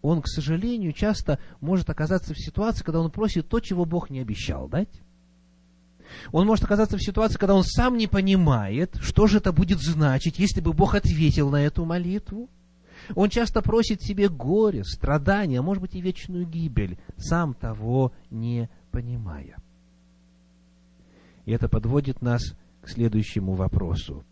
он, 0.02 0.24
к 0.24 0.28
сожалению, 0.28 0.94
часто 0.94 1.38
может 1.62 1.92
оказаться 1.92 2.34
в 2.34 2.40
ситуации, 2.40 2.84
когда 2.84 3.02
он 3.02 3.12
просит 3.12 3.48
то, 3.48 3.60
чего 3.60 3.86
Бог 3.86 4.10
не 4.10 4.20
обещал 4.20 4.68
дать. 4.68 4.90
Он 6.32 6.48
может 6.48 6.66
оказаться 6.66 6.98
в 6.98 7.04
ситуации, 7.04 7.38
когда 7.38 7.54
он 7.54 7.64
сам 7.64 7.98
не 7.98 8.08
понимает, 8.08 8.98
что 9.00 9.28
же 9.28 9.38
это 9.38 9.52
будет 9.52 9.80
значить, 9.80 10.40
если 10.40 10.60
бы 10.60 10.74
Бог 10.74 10.96
ответил 10.96 11.52
на 11.52 11.58
эту 11.58 11.86
молитву. 11.86 12.50
Он 13.14 13.30
часто 13.30 13.62
просит 13.62 14.02
себе 14.02 14.28
горе, 14.28 14.84
страдания, 14.84 15.60
а 15.60 15.62
может 15.62 15.84
быть 15.84 15.94
и 15.94 16.02
вечную 16.02 16.48
гибель, 16.48 16.98
сам 17.16 17.54
того 17.54 18.12
не 18.32 18.72
понимая. 18.90 19.58
И 21.46 21.52
это 21.52 21.70
подводит 21.70 22.24
нас 22.24 22.56
к 22.82 22.90
следующему 22.90 23.54
вопросу. 23.54 24.26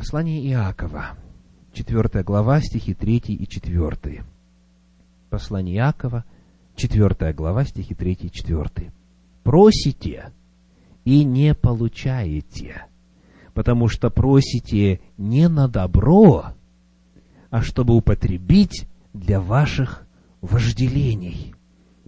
Послание 0.00 0.40
Иакова, 0.52 1.10
4 1.74 2.24
глава, 2.24 2.62
стихи 2.62 2.94
3 2.94 3.16
и 3.16 3.46
4. 3.46 4.24
Послание 5.28 5.76
Иакова, 5.76 6.24
4 6.74 7.34
глава, 7.34 7.66
стихи 7.66 7.94
3 7.94 8.12
и 8.22 8.30
4. 8.30 8.92
«Просите 9.42 10.32
и 11.04 11.22
не 11.22 11.52
получаете, 11.52 12.86
потому 13.52 13.88
что 13.88 14.08
просите 14.08 15.00
не 15.18 15.50
на 15.50 15.68
добро, 15.68 16.54
а 17.50 17.60
чтобы 17.60 17.94
употребить 17.94 18.88
для 19.12 19.38
ваших 19.38 20.06
вожделений. 20.40 21.54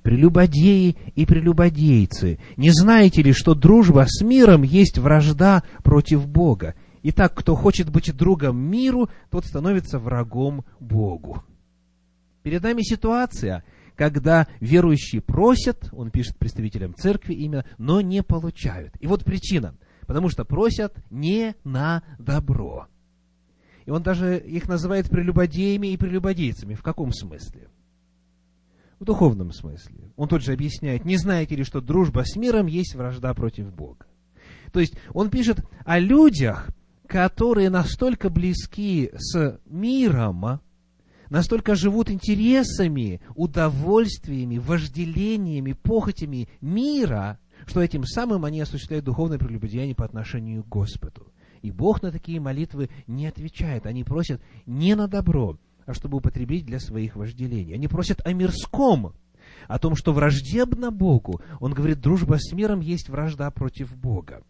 Прелюбодеи 0.03 0.97
и 1.15 1.27
прелюбодейцы, 1.27 2.39
не 2.57 2.71
знаете 2.71 3.21
ли, 3.21 3.35
что 3.35 3.55
дружба 3.55 4.07
с 4.09 4.23
миром 4.23 4.63
есть 4.63 4.97
вражда 4.97 5.63
против 5.83 6.27
Бога? 6.27 6.75
Итак, 7.03 7.35
кто 7.35 7.55
хочет 7.55 7.91
быть 7.91 8.15
другом 8.17 8.59
миру, 8.59 9.09
тот 9.31 9.45
становится 9.45 9.99
врагом 9.99 10.65
Богу. 10.79 11.43
Перед 12.43 12.63
нами 12.63 12.83
ситуация, 12.83 13.65
когда 13.97 14.47
верующие 14.61 15.21
просят, 15.21 15.89
он 15.93 16.11
пишет 16.11 16.37
представителям 16.37 16.95
церкви 16.95 17.35
имя, 17.35 17.65
но 17.79 18.01
не 18.01 18.23
получают. 18.23 18.95
И 19.01 19.07
вот 19.07 19.25
причина– 19.25 19.75
потому 20.07 20.29
что 20.29 20.45
просят 20.45 20.95
не 21.11 21.55
на 21.65 22.03
добро. 22.19 22.87
И 23.87 23.91
он 23.91 24.03
даже 24.03 24.39
их 24.39 24.69
называет 24.69 25.09
прелюбодеями 25.09 25.89
и 25.89 25.97
прелюбодейцами. 25.97 26.75
В 26.75 26.83
каком 26.83 27.13
смысле? 27.13 27.69
В 29.01 29.05
духовном 29.05 29.53
смысле. 29.53 30.13
Он 30.17 30.29
тут 30.29 30.43
же 30.43 30.53
объясняет, 30.53 31.05
не 31.05 31.17
знаете 31.17 31.57
ли, 31.57 31.65
что 31.65 31.81
дружба 31.81 32.25
с 32.25 32.37
миром 32.37 32.67
есть 32.67 32.95
вражда 32.95 33.35
против 33.35 33.73
Бога. 33.75 34.07
То 34.73 34.81
есть 34.81 34.95
он 35.13 35.31
пишет 35.31 35.65
о 35.85 35.99
людях, 35.99 36.69
которые 37.07 37.71
настолько 37.71 38.31
близки 38.31 39.11
с 39.17 39.61
миром, 39.67 40.61
настолько 41.31 41.75
живут 41.75 42.11
интересами, 42.11 43.21
удовольствиями, 43.35 44.59
вожделениями, 44.59 45.73
похотями 45.73 46.49
мира, 46.61 47.39
что 47.67 47.81
этим 47.81 48.05
самым 48.05 48.45
они 48.45 48.61
осуществляют 48.61 49.05
духовное 49.05 49.39
прелюбодеяние 49.39 49.95
по 49.95 50.05
отношению 50.05 50.65
к 50.65 50.69
Господу. 50.69 51.33
И 51.63 51.71
Бог 51.71 52.03
на 52.03 52.11
такие 52.11 52.41
молитвы 52.41 52.91
не 53.07 53.27
отвечает. 53.27 53.87
Они 53.87 54.05
просят 54.05 54.43
не 54.67 54.95
на 54.95 55.07
добро, 55.07 55.59
а 55.87 55.95
чтобы 55.95 56.19
употребить 56.19 56.67
для 56.67 56.81
своих 56.81 57.17
вожделений. 57.17 57.75
Они 57.75 57.89
просят 57.89 58.21
о 58.27 58.33
мирском, 58.33 59.15
о 59.69 59.79
том, 59.79 59.95
что 59.95 60.13
враждебно 60.13 60.91
Богу. 60.91 61.41
Он 61.61 61.73
говорит, 61.73 62.01
дружба 62.01 62.39
с 62.39 62.53
миром 62.53 62.81
есть 62.81 63.09
вражда 63.09 63.51
против 63.51 63.97
Бога. 63.97 64.43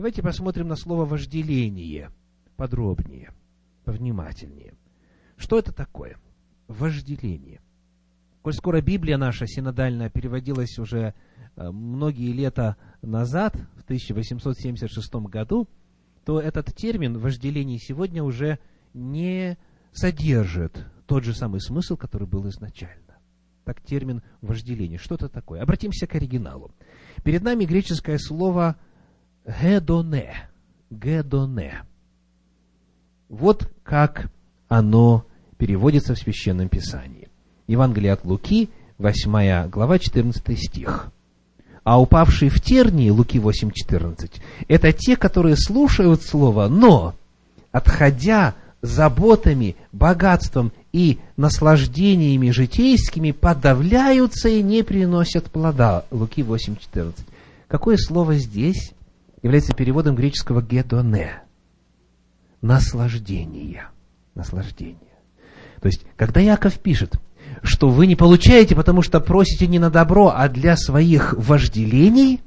Давайте 0.00 0.22
посмотрим 0.22 0.66
на 0.66 0.76
слово 0.76 1.04
«вожделение» 1.04 2.10
подробнее, 2.56 3.34
повнимательнее. 3.84 4.72
Что 5.36 5.58
это 5.58 5.72
такое? 5.74 6.16
Вожделение. 6.68 7.60
Коль 8.40 8.54
скоро 8.54 8.80
Библия 8.80 9.18
наша 9.18 9.46
синодальная 9.46 10.08
переводилась 10.08 10.78
уже 10.78 11.12
Э, 11.56 11.70
многие 11.70 12.32
лета 12.32 12.76
назад, 13.02 13.54
в 13.76 13.82
1876 13.84 15.14
году, 15.26 15.68
то 16.24 16.40
этот 16.40 16.74
термин 16.74 17.18
вожделение 17.18 17.78
сегодня 17.78 18.22
уже 18.22 18.58
не 18.94 19.58
содержит 19.92 20.86
тот 21.06 21.24
же 21.24 21.34
самый 21.34 21.60
смысл, 21.60 21.96
который 21.96 22.26
был 22.26 22.48
изначально. 22.48 23.18
Так 23.64 23.80
термин 23.82 24.22
вожделение. 24.40 24.98
Что 24.98 25.16
это 25.16 25.28
такое? 25.28 25.62
Обратимся 25.62 26.06
к 26.06 26.14
оригиналу. 26.14 26.72
Перед 27.24 27.42
нами 27.42 27.64
греческое 27.64 28.18
слово 28.18 28.76
«гедоне». 29.60 30.48
«Гедоне». 30.90 31.82
Вот 33.28 33.70
как 33.82 34.30
оно 34.68 35.24
переводится 35.56 36.14
в 36.14 36.18
Священном 36.18 36.68
Писании. 36.68 37.28
Евангелие 37.66 38.12
от 38.12 38.24
Луки, 38.24 38.70
8 38.98 39.68
глава, 39.68 39.98
14 39.98 40.58
стих 40.58 41.12
а 41.84 42.00
упавшие 42.00 42.50
в 42.50 42.60
тернии, 42.60 43.10
Луки 43.10 43.38
8.14, 43.38 44.30
это 44.68 44.92
те, 44.92 45.16
которые 45.16 45.56
слушают 45.56 46.22
Слово, 46.22 46.68
но, 46.68 47.14
отходя 47.72 48.54
заботами, 48.82 49.76
богатством 49.92 50.72
и 50.92 51.18
наслаждениями 51.36 52.50
житейскими 52.50 53.32
подавляются 53.32 54.48
и 54.48 54.62
не 54.62 54.82
приносят 54.82 55.50
плода. 55.50 56.04
Луки 56.10 56.42
8.14. 56.42 57.14
Какое 57.68 57.96
слово 57.96 58.36
здесь 58.36 58.92
является 59.42 59.74
переводом 59.74 60.14
греческого 60.14 60.62
«гедоне»? 60.62 61.42
Наслаждение. 62.60 63.88
Наслаждение. 64.34 64.98
То 65.80 65.86
есть, 65.86 66.04
когда 66.16 66.40
Яков 66.40 66.78
пишет, 66.78 67.14
что 67.62 67.88
вы 67.88 68.06
не 68.06 68.16
получаете, 68.16 68.76
потому 68.76 69.02
что 69.02 69.20
просите 69.20 69.66
не 69.66 69.78
на 69.78 69.90
добро, 69.90 70.32
а 70.34 70.48
для 70.48 70.76
своих 70.76 71.34
вожделений, 71.36 72.40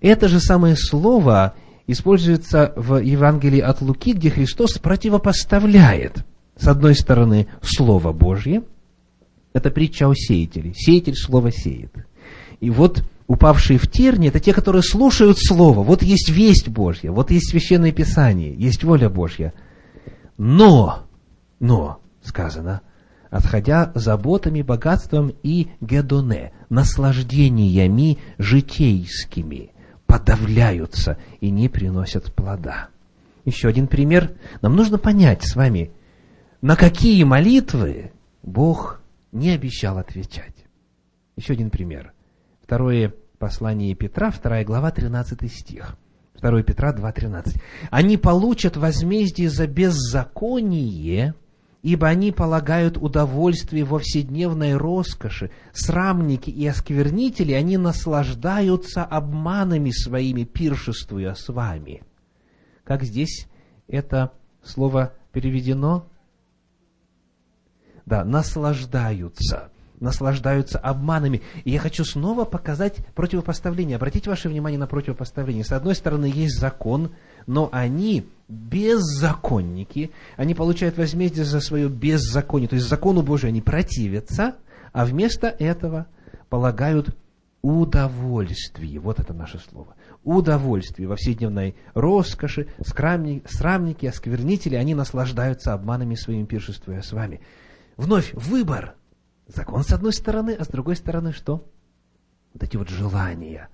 это 0.00 0.28
же 0.28 0.40
самое 0.40 0.76
слово 0.76 1.54
используется 1.86 2.72
в 2.76 2.98
Евангелии 2.98 3.60
от 3.60 3.80
Луки, 3.80 4.12
где 4.12 4.30
Христос 4.30 4.78
противопоставляет, 4.78 6.24
с 6.56 6.66
одной 6.68 6.94
стороны, 6.94 7.48
Слово 7.62 8.12
Божье, 8.12 8.62
это 9.52 9.70
притча 9.70 10.08
о 10.08 10.14
сеятеле, 10.14 10.72
сеятель 10.74 11.16
Слово 11.16 11.50
сеет. 11.50 11.92
И 12.60 12.70
вот 12.70 13.02
упавшие 13.30 13.78
в 13.78 13.88
терни, 13.88 14.26
это 14.26 14.40
те, 14.40 14.52
которые 14.52 14.82
слушают 14.82 15.38
Слово. 15.38 15.84
Вот 15.84 16.02
есть 16.02 16.30
весть 16.30 16.68
Божья, 16.68 17.12
вот 17.12 17.30
есть 17.30 17.50
Священное 17.50 17.92
Писание, 17.92 18.52
есть 18.52 18.82
воля 18.82 19.08
Божья. 19.08 19.54
Но, 20.36 21.04
но, 21.60 22.00
сказано, 22.24 22.80
отходя 23.30 23.92
заботами, 23.94 24.62
богатством 24.62 25.32
и 25.44 25.68
гедоне, 25.80 26.50
наслаждениями 26.70 28.18
житейскими, 28.38 29.70
подавляются 30.06 31.16
и 31.40 31.50
не 31.50 31.68
приносят 31.68 32.34
плода. 32.34 32.88
Еще 33.44 33.68
один 33.68 33.86
пример. 33.86 34.32
Нам 34.60 34.74
нужно 34.74 34.98
понять 34.98 35.44
с 35.44 35.54
вами, 35.54 35.92
на 36.62 36.74
какие 36.74 37.22
молитвы 37.22 38.10
Бог 38.42 39.00
не 39.30 39.50
обещал 39.50 39.98
отвечать. 39.98 40.66
Еще 41.36 41.52
один 41.52 41.70
пример. 41.70 42.12
Второе 42.70 43.12
послание 43.40 43.96
Петра, 43.96 44.30
вторая 44.30 44.64
глава, 44.64 44.92
13 44.92 45.52
стих. 45.52 45.96
2 46.40 46.62
Петра 46.62 46.94
2.13. 46.94 47.60
«Они 47.90 48.16
получат 48.16 48.76
возмездие 48.76 49.50
за 49.50 49.66
беззаконие, 49.66 51.34
ибо 51.82 52.06
они 52.06 52.30
полагают 52.30 52.96
удовольствие 52.96 53.82
во 53.82 53.98
вседневной 53.98 54.76
роскоши. 54.76 55.50
Срамники 55.72 56.48
и 56.48 56.64
осквернители, 56.64 57.54
они 57.54 57.76
наслаждаются 57.76 59.02
обманами 59.02 59.90
своими, 59.90 60.44
пиршествуя 60.44 61.34
с 61.34 61.48
вами. 61.48 62.04
Как 62.84 63.02
здесь 63.02 63.48
это 63.88 64.30
слово 64.62 65.12
переведено? 65.32 66.06
Да, 68.06 68.24
наслаждаются 68.24 69.72
наслаждаются 70.00 70.78
обманами. 70.78 71.42
И 71.64 71.70
я 71.70 71.78
хочу 71.78 72.04
снова 72.04 72.44
показать 72.44 72.96
противопоставление. 73.14 73.96
Обратите 73.96 74.28
ваше 74.28 74.48
внимание 74.48 74.78
на 74.78 74.86
противопоставление. 74.86 75.64
С 75.64 75.72
одной 75.72 75.94
стороны, 75.94 76.24
есть 76.26 76.58
закон, 76.58 77.12
но 77.46 77.68
они 77.72 78.26
беззаконники, 78.48 80.10
они 80.36 80.54
получают 80.54 80.98
возмездие 80.98 81.44
за 81.44 81.60
свое 81.60 81.88
беззаконие, 81.88 82.68
то 82.68 82.74
есть 82.74 82.88
закону 82.88 83.22
Божию 83.22 83.50
они 83.50 83.62
противятся, 83.62 84.56
а 84.92 85.04
вместо 85.04 85.46
этого 85.46 86.06
полагают 86.48 87.16
удовольствие. 87.62 88.98
Вот 88.98 89.20
это 89.20 89.34
наше 89.34 89.58
слово. 89.58 89.94
Удовольствие 90.24 91.08
во 91.08 91.16
вседневной 91.16 91.76
роскоши, 91.94 92.68
срамники, 92.82 94.06
осквернители, 94.06 94.74
они 94.74 94.94
наслаждаются 94.94 95.72
обманами 95.72 96.14
своим 96.14 96.46
пиршествуя 96.46 97.02
с 97.02 97.12
вами. 97.12 97.40
Вновь 97.96 98.32
выбор. 98.34 98.94
Закон 99.54 99.82
с 99.82 99.92
одной 99.92 100.12
стороны, 100.12 100.54
а 100.56 100.64
с 100.64 100.68
другой 100.68 100.94
стороны 100.94 101.32
что? 101.32 101.68
Вот 102.54 102.62
эти 102.62 102.76
вот 102.76 102.88
желания, 102.88 103.68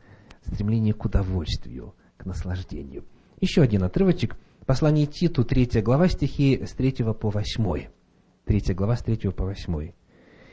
стремление 0.46 0.94
к 0.94 1.04
удовольствию, 1.04 1.94
к 2.16 2.24
наслаждению. 2.24 3.04
Еще 3.40 3.60
один 3.60 3.82
отрывочек. 3.82 4.38
Послание 4.64 5.06
Титу, 5.06 5.44
3 5.44 5.82
глава, 5.82 6.08
стихи 6.08 6.64
с 6.64 6.72
3 6.72 7.12
по 7.12 7.30
8. 7.30 7.88
3 8.46 8.74
глава, 8.74 8.96
с 8.96 9.02
3 9.02 9.30
по 9.32 9.44
8. 9.44 9.92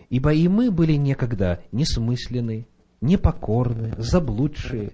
«Ибо 0.10 0.34
и 0.34 0.48
мы 0.50 0.72
были 0.72 0.94
некогда 0.94 1.64
несмысленны, 1.72 2.68
непокорны, 3.00 3.94
заблудшие, 3.98 4.92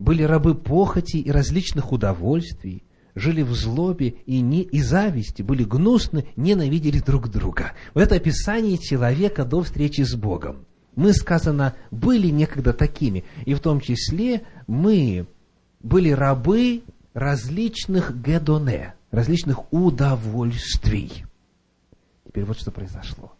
были 0.00 0.24
рабы 0.24 0.56
похоти 0.56 1.18
и 1.18 1.30
различных 1.30 1.92
удовольствий, 1.92 2.82
жили 3.18 3.42
в 3.42 3.52
злобе 3.54 4.14
и, 4.26 4.40
не, 4.40 4.62
и 4.62 4.80
зависти, 4.80 5.42
были 5.42 5.64
гнусны, 5.64 6.26
ненавидели 6.36 7.00
друг 7.00 7.28
друга. 7.28 7.72
Вот 7.94 8.02
это 8.02 8.14
описание 8.14 8.78
человека 8.78 9.44
до 9.44 9.62
встречи 9.62 10.02
с 10.02 10.14
Богом. 10.14 10.64
Мы, 10.94 11.12
сказано, 11.12 11.74
были 11.90 12.28
некогда 12.28 12.72
такими, 12.72 13.24
и 13.44 13.54
в 13.54 13.60
том 13.60 13.80
числе 13.80 14.42
мы 14.66 15.26
были 15.80 16.10
рабы 16.10 16.82
различных 17.14 18.20
гедоне, 18.20 18.94
различных 19.10 19.72
удовольствий. 19.72 21.24
Теперь 22.26 22.44
вот 22.44 22.58
что 22.58 22.70
произошло. 22.70 23.32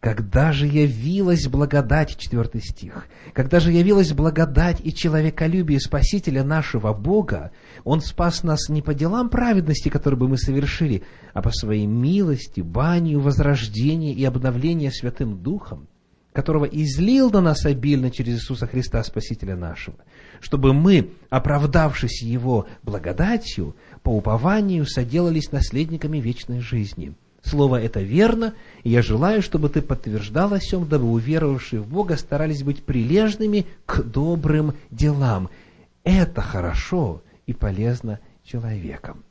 Когда 0.00 0.52
же 0.52 0.66
явилась 0.66 1.46
благодать, 1.46 2.16
четвертый 2.16 2.62
стих, 2.62 3.06
когда 3.34 3.60
же 3.60 3.70
явилась 3.70 4.14
благодать 4.14 4.80
и 4.82 4.94
человеколюбие 4.94 5.78
Спасителя 5.78 6.42
нашего 6.42 6.94
Бога, 6.94 7.50
Он 7.84 8.00
спас 8.00 8.42
нас 8.42 8.70
не 8.70 8.80
по 8.80 8.94
делам 8.94 9.28
праведности, 9.28 9.90
которые 9.90 10.18
бы 10.18 10.26
мы 10.26 10.38
совершили, 10.38 11.02
а 11.34 11.42
по 11.42 11.50
своей 11.50 11.84
милости, 11.84 12.62
банию, 12.62 13.20
возрождения 13.20 14.14
и 14.14 14.24
обновления 14.24 14.90
Святым 14.90 15.42
Духом, 15.42 15.86
которого 16.32 16.64
излил 16.64 17.30
на 17.30 17.42
нас 17.42 17.66
обильно 17.66 18.10
через 18.10 18.36
Иисуса 18.36 18.66
Христа, 18.66 19.04
Спасителя 19.04 19.54
нашего, 19.54 19.98
чтобы 20.40 20.72
мы, 20.72 21.10
оправдавшись 21.28 22.22
Его 22.22 22.66
благодатью, 22.82 23.76
по 24.02 24.16
упованию 24.16 24.86
соделались 24.86 25.52
наследниками 25.52 26.20
вечной 26.20 26.60
жизни– 26.60 27.12
Слово 27.42 27.80
это 27.80 28.00
верно, 28.00 28.54
и 28.82 28.90
я 28.90 29.02
желаю, 29.02 29.42
чтобы 29.42 29.68
ты 29.68 29.80
подтверждал 29.80 30.52
о 30.52 30.60
сем, 30.60 30.86
дабы 30.86 31.10
уверовавшие 31.10 31.80
в 31.80 31.88
Бога 31.88 32.16
старались 32.16 32.62
быть 32.62 32.84
прилежными 32.84 33.66
к 33.86 34.02
добрым 34.02 34.74
делам. 34.90 35.48
Это 36.04 36.42
хорошо 36.42 37.22
и 37.46 37.54
полезно 37.54 38.20
человеком. 38.44 39.24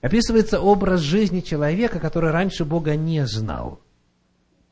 Описывается 0.00 0.60
образ 0.60 1.00
жизни 1.00 1.40
человека, 1.40 1.98
который 1.98 2.30
раньше 2.30 2.64
Бога 2.64 2.94
не 2.94 3.26
знал. 3.26 3.80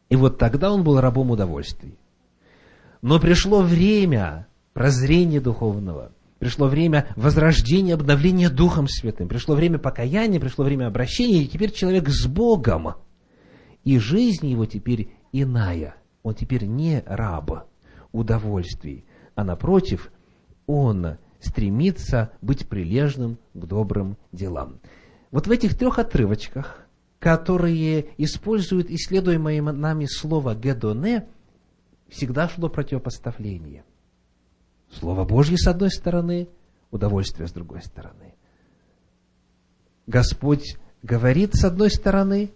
И 0.09 0.17
вот 0.17 0.39
тогда 0.39 0.73
он 0.73 0.85
был 0.85 1.01
рабом 1.01 1.31
удовольствий. 1.31 1.99
Но 3.03 3.19
пришло 3.19 3.63
время 3.63 4.47
прозрения 4.73 5.41
духовного– 5.41 6.13
пришло 6.45 6.69
время 6.69 7.09
возрождения, 7.17 7.95
обновления 7.95 8.51
Духом 8.51 8.87
Святым, 8.87 9.29
пришло 9.29 9.55
время 9.55 9.79
покаяния, 9.79 10.39
пришло 10.39 10.63
время 10.63 10.89
обращения, 10.89 11.43
и 11.43 11.49
теперь 11.49 11.73
человек 11.73 12.11
с 12.11 12.27
Богом. 12.27 12.97
И 13.83 13.99
жизнь 13.99 14.47
его 14.49 14.67
теперь 14.67 15.09
иная. 15.33 15.97
Он 16.23 16.35
теперь 16.35 16.67
не 16.67 17.03
раб 17.07 17.67
удовольствий, 18.13 19.07
а 19.35 19.43
напротив, 19.43 20.13
он 20.67 21.17
стремится 21.41 22.31
быть 22.43 22.69
прилежным 22.69 23.39
к 23.55 23.65
добрым 23.65 24.19
делам. 24.31 24.81
Вот 25.31 25.47
в 25.47 25.51
этих 25.51 25.79
трех 25.79 25.99
отрывочках, 25.99 26.87
которые 27.21 28.09
используют 28.19 28.91
исследуемое 28.91 29.63
нами 29.63 30.05
слово 30.05 30.55
«гедоне», 30.55 31.27
всегда 32.11 32.51
шло 32.51 32.69
противопоставление– 32.69 33.83
Слово 34.99 35.25
Божье 35.25 35.57
с 35.59 35.67
одной 35.67 35.91
стороны, 35.91 36.49
удовольствие 36.91 37.49
с 37.49 37.53
другой 37.53 37.83
стороны. 37.83 38.35
Господь 40.07 40.77
говорит 41.03 41.55
с 41.55 41.65
одной 41.65 41.91
стороны, 41.91 42.53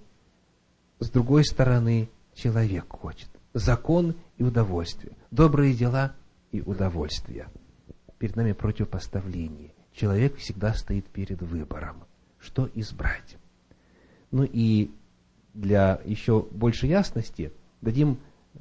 с 1.01 1.11
другой 1.11 1.44
стороны 1.44 2.09
человек 2.35 2.87
хочет. 2.88 3.29
Закон 3.55 4.14
и 4.37 4.44
удовольствие. 4.44 5.16
Добрые 5.31 5.74
дела 5.74 6.14
и 6.53 6.61
удовольствие. 6.61 7.48
Перед 8.18 8.37
нами 8.37 8.53
противопоставление. 8.53 9.72
Человек 9.92 10.37
всегда 10.37 10.74
стоит 10.74 11.07
перед 11.07 11.42
выбором, 11.42 12.05
что 12.38 12.68
избрать. 12.74 13.37
Ну 14.31 14.44
и 14.44 14.90
для 15.55 16.01
еще 16.05 16.46
большей 16.51 16.90
ясности 16.90 17.53
дадим 17.81 18.18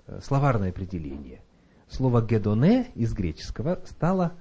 э, 0.07 0.19
словарное 0.23 0.69
определение. 0.69 1.41
Слово 1.89 2.21
«гедоне» 2.21 2.91
из 2.95 3.13
греческого 3.13 3.81
стало 3.85 4.33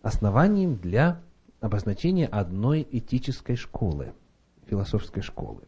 основанием 0.00 0.76
для 0.76 1.20
обозначения 1.60 2.26
одной 2.26 2.86
этической 2.90 3.56
школы, 3.56 4.12
философской 4.66 5.22
школы. 5.22 5.62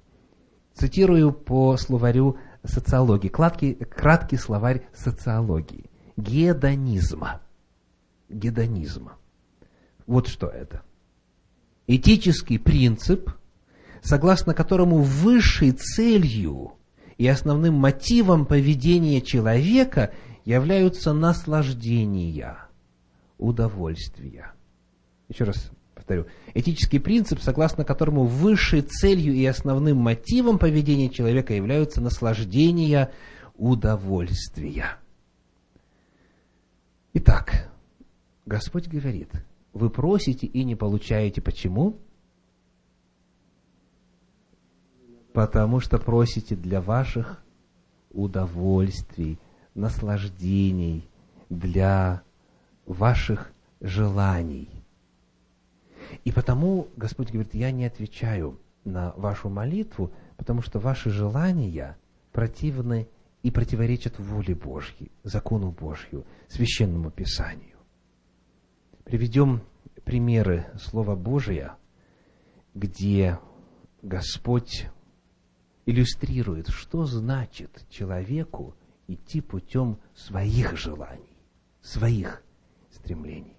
Цитирую 0.74 1.32
по 1.32 1.76
словарю 1.76 2.36
социологии, 2.64 3.28
краткий, 3.28 3.74
краткий 3.74 4.36
словарь 4.36 4.86
социологии. 4.92 5.90
Гедонизма. 6.16 7.40
Гедонизма. 8.28 9.16
Вот 10.06 10.28
что 10.28 10.48
это. 10.48 10.82
Этический 11.86 12.58
принцип, 12.58 13.30
согласно 14.02 14.54
которому 14.54 14.98
высшей 14.98 15.72
целью 15.72 16.72
и 17.18 17.26
основным 17.28 17.74
мотивом 17.74 18.46
поведения 18.46 19.20
человека 19.20 20.12
являются 20.44 21.12
наслаждения, 21.12 22.58
удовольствия. 23.38 24.52
Еще 25.28 25.44
раз 25.44 25.70
повторю. 25.94 26.26
Этический 26.52 26.98
принцип, 26.98 27.40
согласно 27.40 27.84
которому 27.84 28.24
высшей 28.24 28.82
целью 28.82 29.34
и 29.34 29.44
основным 29.46 29.96
мотивом 29.96 30.58
поведения 30.58 31.08
человека 31.08 31.54
являются 31.54 32.00
наслаждения, 32.00 33.12
удовольствия. 33.56 34.98
Итак, 37.14 37.70
Господь 38.44 38.88
говорит, 38.88 39.30
вы 39.72 39.88
просите 39.88 40.46
и 40.46 40.64
не 40.64 40.74
получаете. 40.74 41.40
Почему? 41.40 41.98
Потому 45.32 45.80
что 45.80 45.98
просите 45.98 46.54
для 46.54 46.80
ваших 46.80 47.42
удовольствий, 48.10 49.38
наслаждений, 49.74 51.08
для 51.50 52.22
ваших 52.86 53.52
желаний. 53.80 54.68
И 56.24 56.32
потому 56.32 56.88
Господь 56.96 57.30
говорит, 57.30 57.54
я 57.54 57.70
не 57.70 57.86
отвечаю 57.86 58.58
на 58.84 59.12
вашу 59.16 59.48
молитву, 59.48 60.12
потому 60.36 60.62
что 60.62 60.78
ваши 60.78 61.10
желания 61.10 61.96
противны 62.32 63.08
и 63.42 63.50
противоречат 63.50 64.18
воле 64.18 64.54
Божьей, 64.54 65.10
закону 65.22 65.70
Божью, 65.70 66.24
священному 66.48 67.10
Писанию. 67.10 67.76
Приведем 69.04 69.60
примеры 70.04 70.66
Слова 70.78 71.14
Божия, 71.14 71.76
где 72.74 73.38
Господь 74.02 74.86
иллюстрирует, 75.86 76.68
что 76.68 77.04
значит 77.04 77.86
человеку 77.90 78.74
идти 79.06 79.40
путем 79.40 79.98
своих 80.14 80.76
желаний, 80.76 81.36
своих 81.82 82.42
стремлений. 82.90 83.56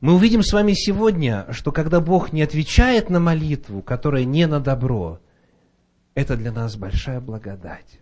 Мы 0.00 0.14
увидим 0.14 0.42
с 0.42 0.52
вами 0.52 0.74
сегодня, 0.74 1.46
что 1.52 1.72
когда 1.72 2.00
Бог 2.00 2.32
не 2.32 2.42
отвечает 2.42 3.10
на 3.10 3.18
молитву, 3.18 3.82
которая 3.82 4.24
не 4.24 4.46
на 4.46 4.60
добро, 4.60 5.20
это 6.14 6.36
для 6.36 6.52
нас 6.52 6.76
большая 6.76 7.20
благодать. 7.20 8.00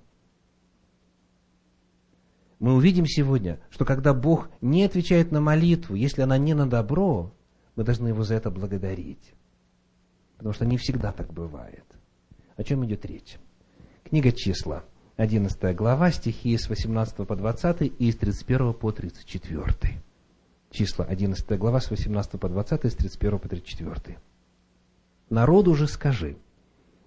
Мы 2.58 2.74
увидим 2.74 3.06
сегодня, 3.06 3.60
что 3.70 3.84
когда 3.84 4.14
Бог 4.14 4.48
не 4.60 4.84
отвечает 4.84 5.30
на 5.30 5.40
молитву, 5.40 5.94
если 5.94 6.22
она 6.22 6.38
не 6.38 6.54
на 6.54 6.68
добро, 6.68 7.34
мы 7.76 7.84
должны 7.84 8.08
Его 8.08 8.24
за 8.24 8.34
это 8.34 8.50
благодарить. 8.50 9.34
Потому 10.36 10.54
что 10.54 10.66
не 10.66 10.76
всегда 10.78 11.12
так 11.12 11.32
бывает. 11.32 11.84
О 12.56 12.64
чем 12.64 12.84
идет 12.84 13.04
речь? 13.04 13.36
Книга 14.04 14.32
числа, 14.32 14.84
11 15.16 15.74
глава, 15.74 16.11
стихи 16.11 16.57
с 16.57 16.68
18 16.68 17.26
по 17.26 17.37
20 17.37 17.92
и 17.98 18.12
с 18.12 18.16
31 18.16 18.74
по 18.74 18.92
34 18.92 20.02
числа 20.76 21.05
11 21.07 21.59
глава 21.59 21.81
с 21.81 21.90
18 21.90 22.38
по 22.38 22.48
20, 22.48 22.85
с 22.85 22.94
31 22.94 23.38
по 23.38 23.48
34. 23.48 24.18
«Народу 25.31 25.74
же 25.74 25.88
скажи, 25.88 26.37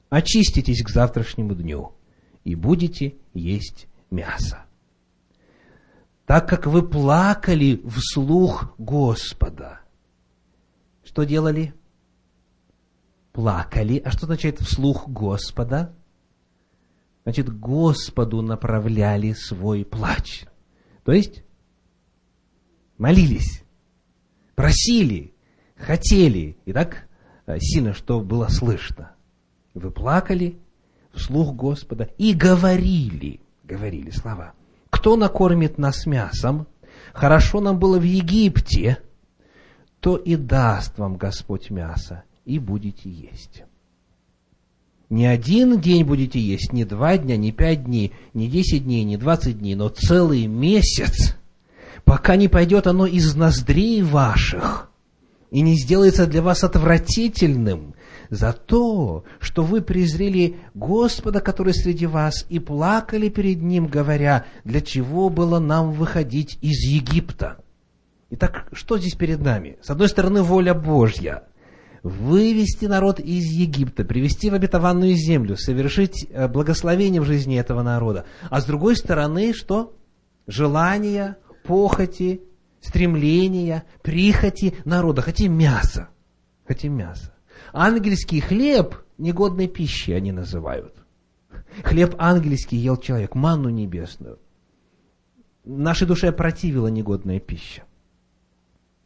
очиститесь 0.10 0.84
к 0.84 0.89
завтрашнему 0.89 1.56
дню, 1.56 1.93
и 2.43 2.56
будете 2.56 3.15
есть 3.34 3.88
мясо. 4.10 4.65
Так 6.26 6.50
как 6.50 6.65
вы 6.65 6.88
плакали 6.88 7.82
вслух 7.88 8.74
Господа». 8.78 9.82
Что 11.04 11.24
делали? 11.24 11.74
Плакали. 13.32 14.02
А 14.04 14.12
что 14.12 14.26
означает 14.26 14.60
вслух 14.60 15.08
Господа? 15.08 15.95
Значит, 17.23 17.49
Господу 17.60 18.41
направляли 18.41 19.34
свой 19.34 19.86
плач. 19.86 20.45
То 21.03 21.12
есть, 21.12 21.43
молились, 22.97 23.63
просили, 24.55 25.34
хотели, 25.75 26.58
и 26.65 26.73
так 26.73 27.08
э, 27.45 27.58
сильно, 27.60 27.93
что 27.93 28.21
было 28.21 28.47
слышно. 28.47 29.12
Вы 29.73 29.91
плакали 29.91 30.60
вслух 31.13 31.55
Господа 31.55 32.10
и 32.17 32.34
говорили, 32.34 33.41
говорили 33.63 34.10
слова. 34.12 34.53
Кто 34.89 35.15
накормит 35.15 35.77
нас 35.77 36.05
мясом? 36.05 36.67
Хорошо 37.13 37.62
нам 37.62 37.79
было 37.79 37.99
в 37.99 38.03
Египте, 38.03 38.99
то 39.99 40.15
и 40.15 40.36
даст 40.36 40.97
вам 40.97 41.17
Господь 41.17 41.69
мясо, 41.69 42.23
и 42.45 42.60
будете 42.60 43.10
есть. 43.10 43.63
Не 45.10 45.26
один 45.26 45.82
день 45.82 46.04
будете 46.04 46.39
есть, 46.39 46.72
не 46.72 46.86
два 46.86 47.17
дня, 47.17 47.36
не 47.36 47.52
пять 47.52 47.86
дней, 47.86 48.13
не 48.36 48.48
десять 48.48 48.84
дней, 48.84 49.04
не 49.04 49.17
двадцать 49.17 49.58
дней, 49.58 49.74
но 49.74 49.89
целый 49.89 50.45
месяц 50.45 51.36
пока 52.06 52.36
не 52.36 52.48
пойдет 52.48 52.86
оно 52.86 53.08
из 53.08 53.36
ноздрей 53.36 54.04
ваших 54.04 54.91
и 55.50 55.62
не 55.62 55.80
сделается 55.80 56.28
для 56.28 56.43
вас 56.43 56.63
отвратительным 56.63 57.95
за 58.30 58.54
то, 58.54 59.24
что 59.39 59.63
вы 59.63 59.82
презрели 59.82 60.58
Господа, 60.76 61.41
который 61.41 61.74
среди 61.74 62.06
вас, 62.06 62.45
и 62.50 62.60
плакали 62.60 63.30
перед 63.30 63.63
Ним, 63.63 63.88
говоря, 63.88 64.45
для 64.63 64.82
чего 64.82 65.30
было 65.32 65.58
нам 65.58 65.91
выходить 65.91 66.60
из 66.62 66.84
Египта. 66.84 67.58
Итак, 68.30 68.67
что 68.74 69.00
здесь 69.00 69.15
перед 69.15 69.39
нами? 69.39 69.80
С 69.82 69.89
одной 69.89 70.08
стороны, 70.08 70.43
воля 70.43 70.76
Божья– 70.76 71.45
вывести 72.04 72.86
народ 72.86 73.20
из 73.20 73.46
Египта, 73.46 74.04
привести 74.04 74.50
в 74.50 74.54
обетованную 74.54 75.14
землю, 75.16 75.58
совершить 75.58 76.28
э, 76.30 76.48
благословение 76.48 77.22
в 77.22 77.26
жизни 77.26 77.60
этого 77.60 77.84
народа. 77.84 78.26
А 78.50 78.62
с 78.62 78.66
другой 78.66 78.96
стороны, 78.96 79.54
что? 79.54 79.96
Желание, 80.48 81.38
похоти, 81.64 82.42
стремления, 82.82 83.84
прихоти 84.02 84.76
народа. 84.86 85.22
Хотим 85.22 85.54
мясо. 85.54 86.10
Хотим 86.68 86.94
мясо. 86.94 87.34
Ангельский 87.74 88.40
хлеб 88.40 88.96
негодной 89.18 89.68
пищей 89.68 90.14
они 90.14 90.32
называют. 90.32 90.96
Хлеб 91.84 92.16
ангельский 92.18 92.78
ел 92.78 92.98
человек, 92.98 93.36
манну 93.36 93.70
небесную. 93.70 94.40
Нашей 95.66 96.08
душе 96.08 96.32
противила 96.32 96.88
негодная 96.88 97.40
пища. 97.40 97.84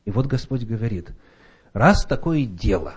И 0.05 0.11
вот 0.11 0.27
Господь 0.27 0.63
говорит, 0.63 1.11
раз 1.73 2.05
такое 2.05 2.45
дело, 2.45 2.95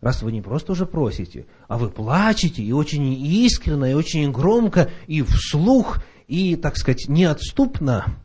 раз 0.00 0.22
вы 0.22 0.32
не 0.32 0.40
просто 0.40 0.72
уже 0.72 0.86
просите, 0.86 1.46
а 1.68 1.76
вы 1.76 1.90
плачете 1.90 2.62
и 2.62 2.72
очень 2.72 3.12
искренне, 3.12 3.92
и 3.92 3.94
очень 3.94 4.32
громко, 4.32 4.90
и 5.06 5.22
вслух, 5.22 6.02
и, 6.26 6.56
так 6.56 6.76
сказать, 6.76 7.06
неотступно, 7.08 8.16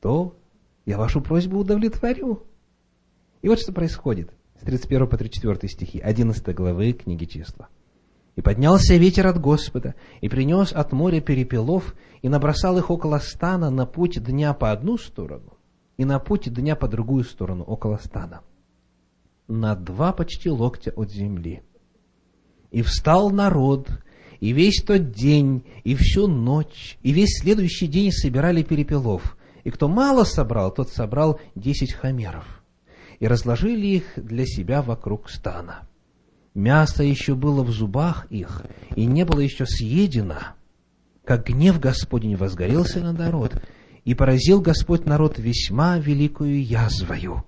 то 0.00 0.36
я 0.84 0.98
вашу 0.98 1.20
просьбу 1.20 1.58
удовлетворю. 1.58 2.42
И 3.42 3.48
вот 3.48 3.60
что 3.60 3.72
происходит 3.72 4.30
с 4.60 4.64
31 4.64 5.06
по 5.06 5.16
34 5.16 5.68
стихи 5.70 5.98
11 5.98 6.54
главы 6.54 6.92
книги 6.92 7.24
числа. 7.24 7.68
«И 8.36 8.42
поднялся 8.42 8.96
ветер 8.96 9.26
от 9.28 9.40
Господа, 9.40 9.94
и 10.20 10.28
принес 10.28 10.72
от 10.72 10.92
моря 10.92 11.20
перепелов, 11.20 11.94
и 12.20 12.28
набросал 12.28 12.76
их 12.78 12.90
около 12.90 13.18
стана 13.18 13.70
на 13.70 13.86
путь 13.86 14.22
дня 14.22 14.54
по 14.54 14.72
одну 14.72 14.98
сторону, 14.98 15.56
и 15.96 16.04
на 16.04 16.18
путь 16.18 16.52
дня 16.52 16.74
по 16.74 16.88
другую 16.88 17.24
сторону, 17.24 17.62
около 17.62 17.98
стана, 17.98 18.40
на 19.48 19.74
два 19.74 20.12
почти 20.12 20.50
локтя 20.50 20.92
от 20.96 21.10
земли. 21.10 21.62
И 22.70 22.82
встал 22.82 23.30
народ, 23.30 23.88
и 24.40 24.52
весь 24.52 24.82
тот 24.82 25.12
день, 25.12 25.64
и 25.84 25.94
всю 25.94 26.26
ночь, 26.26 26.98
и 27.02 27.12
весь 27.12 27.40
следующий 27.40 27.86
день 27.86 28.10
собирали 28.10 28.62
перепелов, 28.62 29.36
и 29.62 29.70
кто 29.70 29.88
мало 29.88 30.24
собрал, 30.24 30.72
тот 30.72 30.90
собрал 30.90 31.40
десять 31.54 31.92
хамеров. 31.92 32.62
И 33.20 33.26
разложили 33.26 33.86
их 33.86 34.04
для 34.16 34.44
себя 34.44 34.82
вокруг 34.82 35.30
стана. 35.30 35.88
Мясо 36.52 37.02
еще 37.02 37.34
было 37.34 37.62
в 37.62 37.70
зубах 37.70 38.26
их, 38.30 38.62
и 38.94 39.06
не 39.06 39.24
было 39.24 39.40
еще 39.40 39.66
съедено, 39.66 40.38
как 41.24 41.46
гнев 41.46 41.80
Господень 41.80 42.36
возгорелся 42.36 43.00
на 43.00 43.12
народ, 43.12 43.62
и 44.04 44.14
поразил 44.14 44.60
Господь 44.60 45.06
народ 45.06 45.38
весьма 45.38 45.98
великую 45.98 46.62
язвою. 46.62 47.44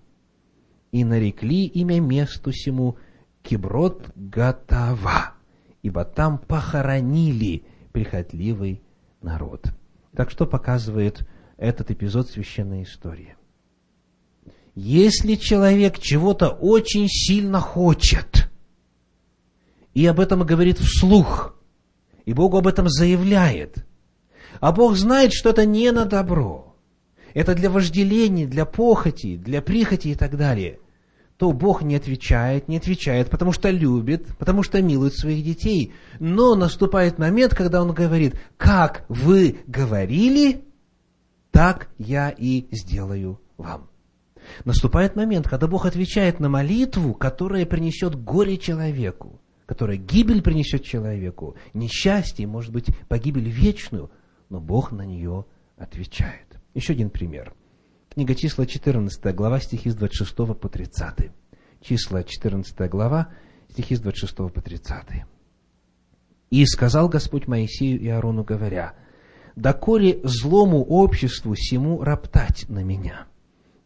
И 0.92 1.04
нарекли 1.04 1.66
имя 1.66 2.00
месту 2.00 2.52
сему 2.52 2.96
Киброд 3.42 4.10
Гатава, 4.14 5.34
ибо 5.82 6.04
там 6.04 6.38
похоронили 6.38 7.64
прихотливый 7.92 8.82
народ. 9.22 9.66
Так 10.14 10.30
что 10.30 10.46
показывает 10.46 11.26
этот 11.56 11.90
эпизод 11.90 12.28
священной 12.28 12.82
истории. 12.82 13.36
Если 14.74 15.36
человек 15.36 15.98
чего-то 15.98 16.50
очень 16.50 17.08
сильно 17.08 17.60
хочет, 17.60 18.50
и 19.94 20.04
об 20.06 20.20
этом 20.20 20.44
говорит 20.44 20.78
вслух, 20.78 21.54
и 22.26 22.34
Богу 22.34 22.58
об 22.58 22.66
этом 22.66 22.88
заявляет, 22.88 23.86
а 24.60 24.72
Бог 24.72 24.96
знает, 24.96 25.32
что 25.32 25.50
это 25.50 25.64
не 25.64 25.90
на 25.92 26.04
добро, 26.04 26.65
это 27.36 27.54
для 27.54 27.68
вожделения, 27.68 28.46
для 28.46 28.64
похоти, 28.64 29.36
для 29.36 29.60
прихоти 29.60 30.08
и 30.08 30.14
так 30.14 30.38
далее, 30.38 30.78
то 31.36 31.52
Бог 31.52 31.82
не 31.82 31.94
отвечает, 31.94 32.66
не 32.66 32.78
отвечает, 32.78 33.28
потому 33.28 33.52
что 33.52 33.68
любит, 33.68 34.26
потому 34.38 34.62
что 34.62 34.80
милует 34.80 35.14
своих 35.14 35.44
детей. 35.44 35.92
Но 36.18 36.54
наступает 36.54 37.18
момент, 37.18 37.54
когда 37.54 37.82
Он 37.82 37.92
говорит, 37.92 38.36
как 38.56 39.04
вы 39.10 39.58
говорили, 39.66 40.64
так 41.50 41.90
я 41.98 42.30
и 42.30 42.68
сделаю 42.74 43.38
вам. 43.58 43.90
Наступает 44.64 45.14
момент, 45.14 45.46
когда 45.46 45.66
Бог 45.66 45.84
отвечает 45.84 46.40
на 46.40 46.48
молитву, 46.48 47.12
которая 47.12 47.66
принесет 47.66 48.14
горе 48.14 48.56
человеку, 48.56 49.42
которая 49.66 49.98
гибель 49.98 50.40
принесет 50.40 50.84
человеку, 50.84 51.54
несчастье, 51.74 52.46
может 52.46 52.72
быть, 52.72 52.86
погибель 53.08 53.50
вечную, 53.50 54.10
но 54.48 54.58
Бог 54.58 54.90
на 54.90 55.02
нее 55.02 55.44
отвечает. 55.76 56.45
Еще 56.76 56.92
один 56.92 57.08
пример. 57.08 57.54
Книга 58.10 58.34
числа 58.34 58.66
14 58.66 59.34
глава, 59.34 59.60
стихи 59.60 59.88
с 59.88 59.94
26 59.94 60.36
по 60.60 60.68
30. 60.68 61.30
Числа 61.80 62.22
14 62.22 62.90
глава, 62.90 63.30
стихи 63.70 63.96
с 63.96 64.00
26 64.00 64.52
по 64.52 64.60
30. 64.60 65.24
«И 66.50 66.66
сказал 66.66 67.08
Господь 67.08 67.46
Моисею 67.46 67.98
и 67.98 68.08
Аарону, 68.08 68.44
говоря, 68.44 68.92
«Доколе 69.56 70.20
злому 70.22 70.84
обществу 70.84 71.54
сему 71.56 72.02
роптать 72.04 72.68
на 72.68 72.84
меня» 72.84 73.26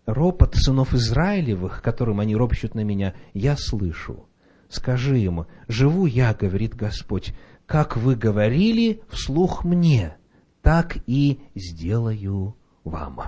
ропот 0.05 0.57
сынов 0.57 0.93
Израилевых, 0.93 1.83
которым 1.83 2.19
они 2.19 2.35
ропщут 2.35 2.75
на 2.75 2.83
меня, 2.83 3.15
я 3.35 3.57
слышу. 3.57 4.27
Скажи 4.69 5.21
им, 5.21 5.47
живу 5.69 6.07
я, 6.07 6.35
говорит 6.35 6.75
Господь, 6.75 7.35
как 7.67 7.97
вы 7.97 8.17
говорили 8.17 9.01
вслух 9.11 9.63
мне, 9.63 10.17
так 10.61 10.97
и 11.07 11.39
сделаю 11.55 12.57
вам. 12.85 13.21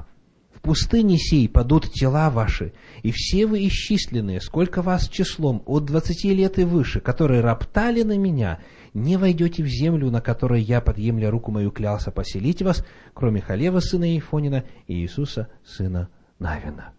В 0.54 0.60
пустыне 0.60 1.18
сей 1.18 1.48
падут 1.48 1.90
тела 1.92 2.30
ваши, 2.30 2.72
и 3.02 3.10
все 3.10 3.46
вы 3.46 3.66
исчисленные, 3.66 4.40
сколько 4.40 4.80
вас 4.82 5.08
числом, 5.08 5.62
от 5.66 5.86
двадцати 5.86 6.32
лет 6.32 6.58
и 6.58 6.64
выше, 6.64 7.00
которые 7.00 7.40
роптали 7.40 8.02
на 8.02 8.16
меня, 8.16 8.60
не 8.94 9.16
войдете 9.16 9.64
в 9.64 9.66
землю, 9.66 10.10
на 10.10 10.20
которой 10.20 10.62
я, 10.62 10.80
подъемля 10.80 11.30
руку 11.30 11.50
мою, 11.50 11.70
клялся 11.70 12.10
поселить 12.10 12.62
вас, 12.62 12.84
кроме 13.14 13.40
Халева, 13.40 13.80
сына 13.80 14.16
Ифонина, 14.16 14.64
и 14.86 14.94
Иисуса, 14.94 15.48
сына 15.64 16.08
Навина. 16.38 16.92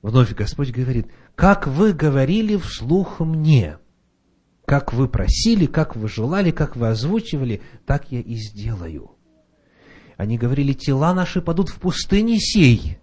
Вновь 0.00 0.32
Господь 0.34 0.70
говорит, 0.70 1.08
как 1.34 1.66
вы 1.66 1.92
говорили 1.92 2.56
вслух 2.56 3.20
мне, 3.20 3.78
как 4.64 4.92
вы 4.92 5.08
просили, 5.08 5.66
как 5.66 5.96
вы 5.96 6.08
желали, 6.08 6.50
как 6.50 6.76
вы 6.76 6.88
озвучивали, 6.88 7.60
так 7.86 8.10
я 8.12 8.20
и 8.20 8.36
сделаю. 8.36 9.15
Они 10.16 10.38
говорили, 10.38 10.72
тела 10.72 11.12
наши 11.14 11.42
падут 11.42 11.68
в 11.68 11.78
пустыне 11.78 12.38
сей. 12.38 12.98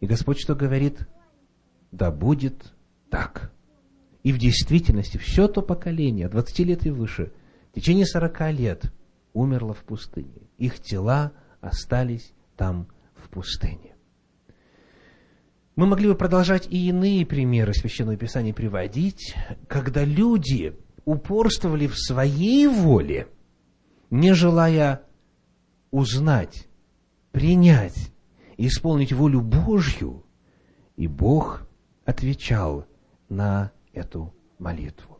И 0.00 0.06
Господь 0.06 0.40
что 0.40 0.54
говорит? 0.54 1.08
Да 1.92 2.10
будет 2.10 2.72
так. 3.10 3.52
И 4.22 4.32
в 4.32 4.38
действительности 4.38 5.18
все 5.18 5.48
то 5.48 5.62
поколение, 5.62 6.28
20 6.28 6.58
лет 6.60 6.86
и 6.86 6.90
выше, 6.90 7.32
в 7.70 7.74
течение 7.74 8.06
40 8.06 8.50
лет 8.52 8.92
умерло 9.32 9.74
в 9.74 9.84
пустыне. 9.84 10.48
Их 10.58 10.80
тела 10.80 11.32
остались 11.60 12.32
там 12.56 12.88
в 13.14 13.28
пустыне. 13.28 13.94
Мы 15.74 15.86
могли 15.86 16.08
бы 16.08 16.14
продолжать 16.14 16.66
и 16.68 16.88
иные 16.88 17.24
примеры 17.24 17.72
Священного 17.72 18.16
Писания 18.16 18.52
приводить, 18.52 19.34
когда 19.68 20.04
люди 20.04 20.76
упорствовали 21.04 21.86
в 21.86 21.96
своей 21.96 22.66
воле, 22.66 23.28
не 24.10 24.34
желая 24.34 25.02
узнать, 25.92 26.66
принять 27.30 28.10
исполнить 28.56 29.12
волю 29.12 29.40
Божью, 29.40 30.24
и 30.96 31.06
Бог 31.06 31.66
отвечал 32.04 32.86
на 33.28 33.72
эту 33.92 34.34
молитву. 34.58 35.18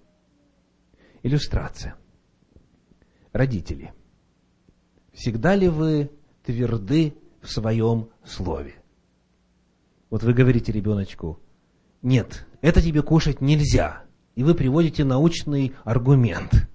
Иллюстрация. 1.23 1.95
Родители, 3.33 3.93
всегда 5.13 5.55
ли 5.55 5.69
вы 5.69 6.11
тверды 6.45 7.15
в 7.41 7.49
своем 7.49 8.11
слове? 8.25 8.75
Вот 10.11 10.23
вы 10.23 10.35
говорите 10.35 10.73
ребеночку, 10.73 11.41
нет, 12.03 12.47
это 12.61 12.83
тебе 12.83 13.03
кушать 13.03 13.41
нельзя. 13.41 14.03
И 14.35 14.43
вы 14.43 14.55
приводите 14.55 15.05
научный 15.05 15.75
аргумент. 15.85 16.69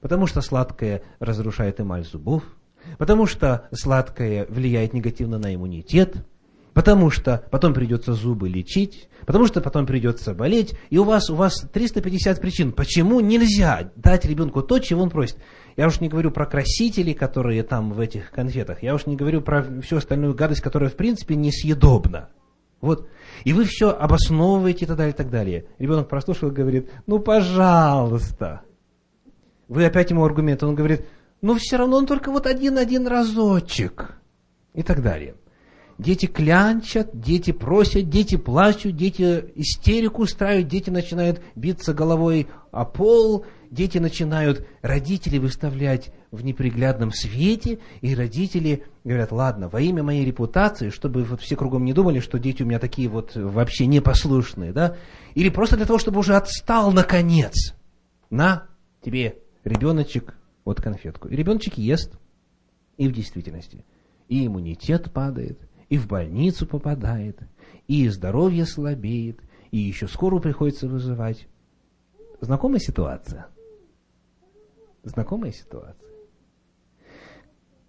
Потому 0.00 0.26
что 0.26 0.40
сладкое 0.40 1.02
разрушает 1.18 1.80
эмаль 1.80 2.04
зубов, 2.04 2.44
потому 2.98 3.26
что 3.26 3.68
сладкое 3.72 4.46
влияет 4.48 4.92
негативно 4.92 5.38
на 5.38 5.54
иммунитет, 5.54 6.24
потому 6.72 7.10
что 7.10 7.44
потом 7.50 7.74
придется 7.74 8.14
зубы 8.14 8.48
лечить, 8.48 9.08
потому 9.26 9.46
что 9.46 9.60
потом 9.60 9.86
придется 9.86 10.34
болеть, 10.34 10.74
и 10.90 10.98
у 10.98 11.04
вас, 11.04 11.30
у 11.30 11.34
вас 11.34 11.66
350 11.72 12.40
причин, 12.40 12.72
почему 12.72 13.20
нельзя 13.20 13.90
дать 13.96 14.24
ребенку 14.24 14.62
то, 14.62 14.78
чего 14.78 15.02
он 15.02 15.10
просит. 15.10 15.36
Я 15.76 15.86
уж 15.86 16.00
не 16.00 16.08
говорю 16.08 16.30
про 16.30 16.46
красители, 16.46 17.12
которые 17.12 17.62
там 17.62 17.92
в 17.92 18.00
этих 18.00 18.30
конфетах, 18.30 18.82
я 18.82 18.94
уж 18.94 19.06
не 19.06 19.16
говорю 19.16 19.40
про 19.40 19.64
всю 19.82 19.96
остальную 19.96 20.34
гадость, 20.34 20.60
которая 20.60 20.90
в 20.90 20.96
принципе 20.96 21.36
несъедобна. 21.36 22.28
Вот. 22.80 23.08
И 23.44 23.52
вы 23.52 23.64
все 23.64 23.90
обосновываете 23.90 24.84
и 24.84 24.88
так 24.88 24.96
далее, 24.96 25.12
и 25.12 25.16
так 25.16 25.30
далее. 25.30 25.66
Ребенок 25.78 26.08
прослушал 26.08 26.48
и 26.48 26.54
говорит, 26.54 26.90
ну, 27.06 27.18
пожалуйста. 27.18 28.62
Вы 29.68 29.84
опять 29.84 30.10
ему 30.10 30.24
аргумент, 30.24 30.62
он 30.62 30.74
говорит, 30.74 31.06
ну, 31.42 31.54
все 31.54 31.76
равно 31.76 31.96
он 31.96 32.06
только 32.06 32.30
вот 32.30 32.46
один-один 32.46 33.06
разочек. 33.06 34.16
И 34.74 34.82
так 34.82 35.02
далее. 35.02 35.34
Дети 35.98 36.24
клянчат, 36.24 37.10
дети 37.12 37.52
просят, 37.52 38.08
дети 38.08 38.36
плачут, 38.36 38.96
дети 38.96 39.44
истерику 39.54 40.22
устраивают, 40.22 40.68
дети 40.68 40.88
начинают 40.88 41.42
биться 41.54 41.92
головой 41.92 42.48
о 42.70 42.86
пол, 42.86 43.44
дети 43.70 43.98
начинают 43.98 44.66
родители 44.80 45.36
выставлять 45.36 46.10
в 46.30 46.42
неприглядном 46.42 47.12
свете, 47.12 47.80
и 48.00 48.14
родители 48.14 48.84
говорят, 49.04 49.30
ладно, 49.30 49.68
во 49.68 49.80
имя 49.82 50.02
моей 50.02 50.24
репутации, 50.24 50.88
чтобы 50.88 51.22
вот 51.24 51.42
все 51.42 51.54
кругом 51.54 51.84
не 51.84 51.92
думали, 51.92 52.20
что 52.20 52.38
дети 52.38 52.62
у 52.62 52.66
меня 52.66 52.78
такие 52.78 53.08
вот 53.08 53.32
вообще 53.34 53.84
непослушные, 53.84 54.72
да, 54.72 54.96
или 55.34 55.50
просто 55.50 55.76
для 55.76 55.84
того, 55.84 55.98
чтобы 55.98 56.20
уже 56.20 56.34
отстал 56.34 56.92
наконец. 56.92 57.74
На 58.30 58.68
тебе, 59.02 59.36
ребеночек, 59.64 60.34
вот 60.70 60.80
конфетку. 60.80 61.28
И 61.28 61.34
ребеночек 61.34 61.78
ест, 61.78 62.12
и 62.96 63.08
в 63.08 63.12
действительности. 63.12 63.84
И 64.28 64.46
иммунитет 64.46 65.12
падает, 65.12 65.58
и 65.88 65.98
в 65.98 66.06
больницу 66.06 66.64
попадает, 66.64 67.40
и 67.88 68.08
здоровье 68.08 68.64
слабеет, 68.66 69.40
и 69.72 69.78
еще 69.78 70.06
скорую 70.06 70.40
приходится 70.40 70.86
вызывать. 70.86 71.48
Знакомая 72.40 72.78
ситуация? 72.78 73.48
Знакомая 75.02 75.50
ситуация? 75.50 76.08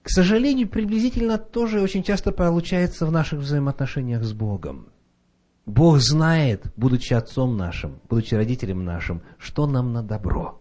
К 0.02 0.10
сожалению, 0.10 0.68
приблизительно 0.68 1.38
тоже 1.38 1.82
очень 1.82 2.02
часто 2.02 2.32
получается 2.32 3.06
в 3.06 3.12
наших 3.12 3.42
взаимоотношениях 3.42 4.24
с 4.24 4.34
Богом. 4.34 4.88
Бог 5.68 6.00
знает, 6.00 6.66
будучи 6.76 7.14
отцом 7.14 7.56
нашим, 7.56 8.00
будучи 8.10 8.34
родителем 8.34 8.84
нашим, 8.84 9.22
что 9.38 9.68
нам 9.68 9.94
на 9.94 10.02
добро. 10.02 10.61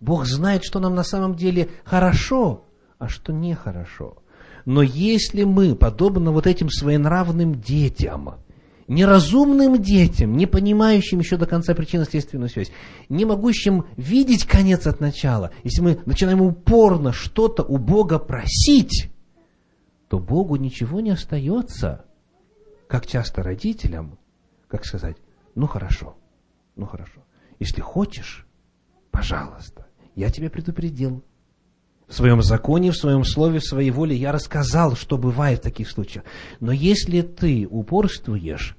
Бог 0.00 0.26
знает, 0.26 0.64
что 0.64 0.80
нам 0.80 0.94
на 0.94 1.04
самом 1.04 1.34
деле 1.34 1.68
хорошо, 1.84 2.64
а 2.98 3.08
что 3.08 3.32
нехорошо. 3.32 4.16
Но 4.64 4.82
если 4.82 5.44
мы, 5.44 5.74
подобно 5.74 6.32
вот 6.32 6.46
этим 6.46 6.70
своенравным 6.70 7.60
детям, 7.60 8.34
неразумным 8.88 9.80
детям, 9.80 10.36
не 10.36 10.46
понимающим 10.46 11.20
еще 11.20 11.36
до 11.36 11.46
конца 11.46 11.74
причинно-следственную 11.74 12.48
связь, 12.48 12.72
не 13.08 13.24
могущим 13.24 13.84
видеть 13.96 14.44
конец 14.44 14.86
от 14.86 15.00
начала, 15.00 15.52
если 15.64 15.80
мы 15.80 16.00
начинаем 16.06 16.42
упорно 16.42 17.12
что-то 17.12 17.62
у 17.62 17.78
Бога 17.78 18.18
просить, 18.18 19.10
то 20.08 20.18
Богу 20.18 20.56
ничего 20.56 21.00
не 21.00 21.10
остается, 21.10 22.04
как 22.88 23.06
часто 23.06 23.42
родителям, 23.42 24.18
как 24.66 24.84
сказать, 24.84 25.16
ну 25.54 25.66
хорошо, 25.66 26.16
ну 26.74 26.86
хорошо, 26.86 27.22
если 27.60 27.80
хочешь, 27.80 28.46
пожалуйста, 29.12 29.86
я 30.14 30.30
тебя 30.30 30.50
предупредил, 30.50 31.22
в 32.10 32.14
своем 32.14 32.42
законе, 32.42 32.90
в 32.90 32.96
своем 32.96 33.24
слове, 33.24 33.60
в 33.60 33.64
своей 33.64 33.92
воле 33.92 34.16
я 34.16 34.32
рассказал, 34.32 34.96
что 34.96 35.16
бывает 35.16 35.60
в 35.60 35.62
таких 35.62 35.88
случаях. 35.88 36.24
Но 36.58 36.72
если 36.72 37.22
ты 37.22 37.68
упорствуешь, 37.70 38.76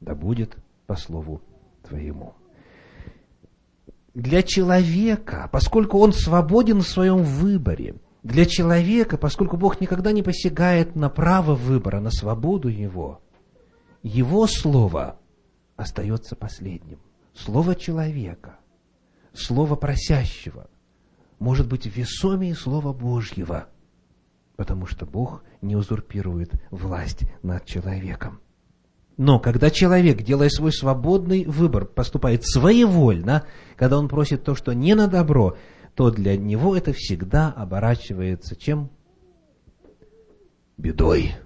да 0.00 0.16
будет 0.16 0.56
по 0.86 0.96
слову 0.96 1.40
твоему. 1.88 2.34
Для 4.12 4.42
человека, 4.42 5.48
поскольку 5.52 5.98
он 5.98 6.12
свободен 6.12 6.80
в 6.80 6.88
своем 6.88 7.22
выборе, 7.22 7.94
для 8.24 8.44
человека, 8.44 9.18
поскольку 9.18 9.56
Бог 9.56 9.80
никогда 9.80 10.10
не 10.10 10.22
посягает 10.22 10.96
на 10.96 11.08
право 11.08 11.54
выбора, 11.54 12.00
на 12.00 12.10
свободу 12.10 12.68
его, 12.68 13.20
его 14.02 14.48
слово 14.48 15.18
остается 15.76 16.34
последним. 16.34 16.98
Слово 17.34 17.76
человека, 17.76 18.58
слово 19.34 19.76
просящего, 19.76 20.68
может 21.38 21.68
быть 21.68 21.86
весомее 21.86 22.54
Слова 22.54 22.92
Божьего, 22.92 23.68
потому 24.56 24.86
что 24.86 25.04
Бог 25.04 25.44
не 25.60 25.76
узурпирует 25.76 26.52
власть 26.70 27.24
над 27.42 27.66
человеком. 27.66 28.40
Но 29.16 29.38
когда 29.38 29.70
человек, 29.70 30.22
делая 30.22 30.48
свой 30.48 30.72
свободный 30.72 31.44
выбор, 31.44 31.84
поступает 31.84 32.44
своевольно, 32.44 33.46
когда 33.76 33.98
он 33.98 34.08
просит 34.08 34.44
то, 34.44 34.54
что 34.54 34.72
не 34.72 34.94
на 34.94 35.06
добро, 35.06 35.56
то 35.94 36.10
для 36.10 36.36
него 36.36 36.76
это 36.76 36.92
всегда 36.92 37.50
оборачивается 37.50 38.56
чем? 38.56 38.90
Бедой, 40.76 41.36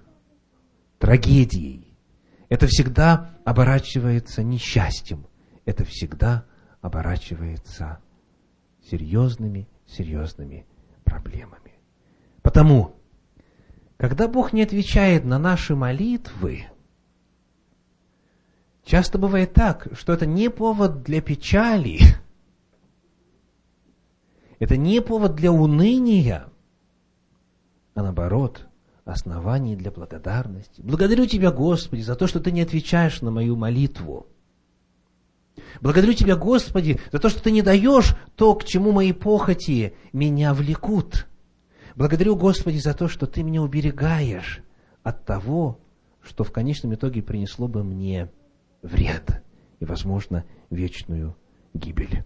трагедией. 0.97 1.95
Это 2.49 2.65
всегда 2.65 3.35
оборачивается 3.45 4.41
несчастьем. 4.41 5.27
Это 5.65 5.85
всегда 5.85 6.45
оборачивается 6.81 7.99
серьезными, 8.89 9.67
серьезными 9.85 10.65
проблемами. 11.03 11.73
Потому, 12.41 12.95
когда 13.97 14.27
Бог 14.27 14.53
не 14.53 14.61
отвечает 14.61 15.25
на 15.25 15.39
наши 15.39 15.75
молитвы, 15.75 16.65
часто 18.83 19.17
бывает 19.17 19.53
так, 19.53 19.87
что 19.93 20.13
это 20.13 20.25
не 20.25 20.49
повод 20.49 21.03
для 21.03 21.21
печали, 21.21 21.99
это 24.59 24.77
не 24.77 25.01
повод 25.01 25.35
для 25.35 25.51
уныния, 25.51 26.49
а 27.93 28.03
наоборот, 28.03 28.67
основание 29.03 29.75
для 29.75 29.91
благодарности. 29.91 30.81
Благодарю 30.81 31.25
Тебя, 31.25 31.51
Господи, 31.51 32.01
за 32.01 32.15
то, 32.15 32.27
что 32.27 32.39
Ты 32.39 32.51
не 32.51 32.61
отвечаешь 32.61 33.21
на 33.21 33.31
мою 33.31 33.55
молитву. 33.55 34.27
Благодарю 35.81 36.13
Тебя, 36.13 36.35
Господи, 36.35 36.99
за 37.11 37.19
то, 37.19 37.29
что 37.29 37.41
Ты 37.41 37.51
не 37.51 37.61
даешь 37.61 38.15
то, 38.35 38.55
к 38.55 38.63
чему 38.63 38.91
мои 38.91 39.11
похоти 39.11 39.93
меня 40.13 40.53
влекут. 40.53 41.27
Благодарю, 41.95 42.35
Господи, 42.35 42.77
за 42.77 42.93
то, 42.93 43.07
что 43.07 43.27
Ты 43.27 43.43
меня 43.43 43.61
уберегаешь 43.61 44.61
от 45.03 45.25
того, 45.25 45.79
что 46.21 46.43
в 46.43 46.51
конечном 46.51 46.93
итоге 46.93 47.21
принесло 47.21 47.67
бы 47.67 47.83
мне 47.83 48.31
вред 48.81 49.43
и, 49.79 49.85
возможно, 49.85 50.45
вечную 50.69 51.35
гибель. 51.73 52.23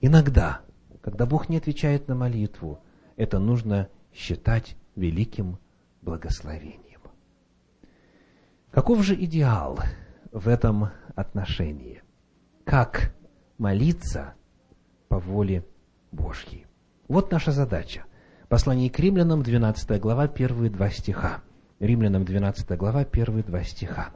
Иногда, 0.00 0.62
когда 1.00 1.26
Бог 1.26 1.48
не 1.48 1.56
отвечает 1.56 2.08
на 2.08 2.14
молитву, 2.14 2.80
это 3.16 3.38
нужно 3.38 3.88
считать 4.12 4.76
великим 4.94 5.58
благословением. 6.02 7.00
Каков 8.70 9.02
же 9.02 9.14
идеал 9.14 9.78
в 10.36 10.48
этом 10.48 10.90
отношении? 11.14 12.02
Как 12.64 13.14
молиться 13.56 14.34
по 15.08 15.18
воле 15.18 15.64
Божьей? 16.12 16.66
Вот 17.08 17.32
наша 17.32 17.52
задача. 17.52 18.04
Послание 18.48 18.90
к 18.90 18.98
римлянам, 18.98 19.42
12 19.42 19.98
глава, 19.98 20.28
первые 20.28 20.70
два 20.70 20.90
стиха. 20.90 21.42
Римлянам, 21.80 22.24
12 22.24 22.68
глава, 22.76 23.04
первые 23.04 23.44
два 23.44 23.62
стиха. 23.62 24.10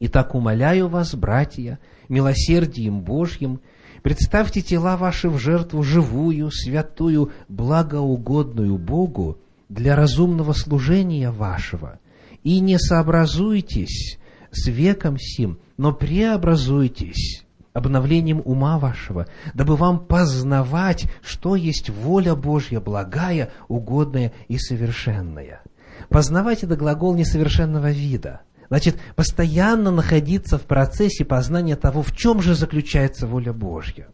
«Итак, 0.00 0.34
умоляю 0.34 0.88
вас, 0.88 1.14
братья, 1.14 1.78
милосердием 2.08 3.00
Божьим, 3.02 3.60
представьте 4.02 4.62
тела 4.62 4.96
ваши 4.96 5.28
в 5.28 5.38
жертву 5.38 5.82
живую, 5.82 6.50
святую, 6.50 7.32
благоугодную 7.48 8.78
Богу, 8.78 9.38
для 9.68 9.94
разумного 9.94 10.52
служения 10.54 11.30
вашего, 11.30 11.98
и 12.42 12.60
не 12.60 12.78
сообразуйтесь 12.78 14.18
с 14.50 14.66
веком 14.68 15.18
сим, 15.18 15.58
но 15.76 15.92
преобразуйтесь 15.92 17.44
обновлением 17.78 18.42
ума 18.44 18.78
вашего, 18.78 19.26
дабы 19.54 19.76
вам 19.76 20.00
познавать, 20.00 21.06
что 21.22 21.56
есть 21.56 21.90
воля 21.90 22.34
Божья, 22.34 22.80
благая, 22.80 23.50
угодная 23.68 24.32
и 24.48 24.58
совершенная. 24.58 25.62
Познавать– 26.08 26.62
это 26.64 26.76
глагол 26.76 27.14
несовершенного 27.14 27.90
вида. 27.90 28.42
Значит, 28.68 28.96
постоянно 29.16 29.90
находиться 29.90 30.58
в 30.58 30.62
процессе 30.62 31.24
познания 31.24 31.76
того, 31.76 32.02
в 32.02 32.14
чем 32.14 32.42
же 32.42 32.54
заключается 32.54 33.26
воля 33.26 33.52
Божья. 33.52 34.08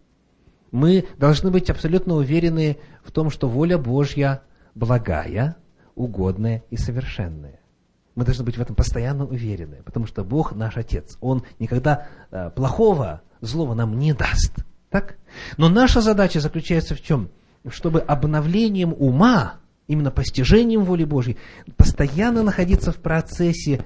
Мы 0.70 1.06
должны 1.18 1.50
быть 1.50 1.70
абсолютно 1.70 2.14
уверены 2.14 2.78
в 3.02 3.10
том, 3.10 3.30
что 3.30 3.48
воля 3.48 3.78
Божья– 3.78 4.42
благая, 4.74 5.56
угодная 5.94 6.62
и 6.70 6.76
совершенная. 6.76 7.60
Мы 8.14 8.24
должны 8.24 8.44
быть 8.44 8.56
в 8.56 8.60
этом 8.60 8.76
постоянно 8.76 9.26
уверены, 9.26 9.82
потому 9.84 10.06
что 10.06 10.24
Бог 10.24 10.54
наш 10.54 10.76
Отец. 10.76 11.16
Он 11.20 11.42
никогда 11.58 12.06
э, 12.30 12.50
плохого, 12.50 13.22
злого 13.40 13.74
нам 13.74 13.98
не 13.98 14.12
даст. 14.12 14.52
Так? 14.90 15.16
Но 15.56 15.68
наша 15.68 16.00
задача 16.00 16.40
заключается 16.40 16.94
в 16.94 17.02
чем? 17.02 17.30
Чтобы 17.68 18.00
обновлением 18.00 18.94
ума, 18.96 19.54
именно 19.88 20.10
постижением 20.10 20.84
воли 20.84 21.04
Божьей, 21.04 21.38
постоянно 21.76 22.42
находиться 22.42 22.92
в 22.92 22.96
процессе 22.96 23.82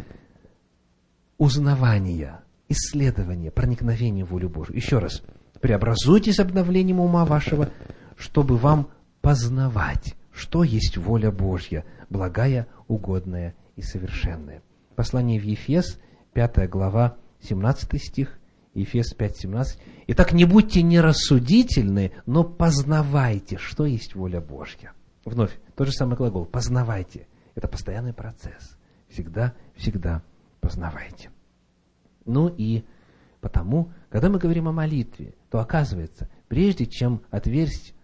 узнавания, 1.39 2.41
исследования, 2.69 3.51
проникновения 3.51 4.25
в 4.25 4.31
волю 4.31 4.51
Божью. 4.51 4.77
Еще 4.77 4.99
раз, 4.99 5.23
преобразуйтесь 5.61 6.39
обновлением 6.39 7.01
ума 7.01 7.25
вашего, 7.25 7.71
чтобы 8.17 8.57
вам 8.57 8.89
познавать 9.23 10.15
что 10.39 10.63
есть 10.63 10.97
воля 10.97 11.31
Божья, 11.31 11.85
благая, 12.09 12.69
угодная 12.87 13.55
и 13.79 13.83
совершенная. 13.83 14.63
Послание 14.97 15.41
в 15.41 15.45
Ефес, 15.45 16.01
5 16.35 16.69
глава, 16.69 17.17
17 17.43 18.03
стих, 18.03 18.39
Ефес 18.75 19.15
5, 19.15 19.37
17. 19.37 19.81
«Итак, 20.09 20.33
не 20.33 20.45
будьте 20.45 20.83
нерассудительны, 20.83 22.13
но 22.27 22.43
познавайте, 22.43 23.57
что 23.57 23.87
есть 23.87 24.17
воля 24.17 24.41
Божья». 24.41 24.93
Вновь, 25.25 25.57
тот 25.77 25.87
же 25.87 25.93
самый 25.93 26.17
глагол 26.17 26.45
«познавайте». 26.45 27.29
Это 27.55 27.69
постоянный 27.69 28.13
процесс. 28.13 28.77
Всегда, 29.09 29.55
всегда 29.77 30.23
познавайте. 30.61 31.31
Ну 32.25 32.49
и 32.49 32.85
потому, 33.41 33.93
когда 34.11 34.29
мы 34.29 34.39
говорим 34.39 34.67
о 34.67 34.73
молитве, 34.73 35.35
то 35.51 35.61
оказывается, 35.61 36.29
прежде 36.49 36.87
чем 36.87 37.23
отверсть 37.31 37.95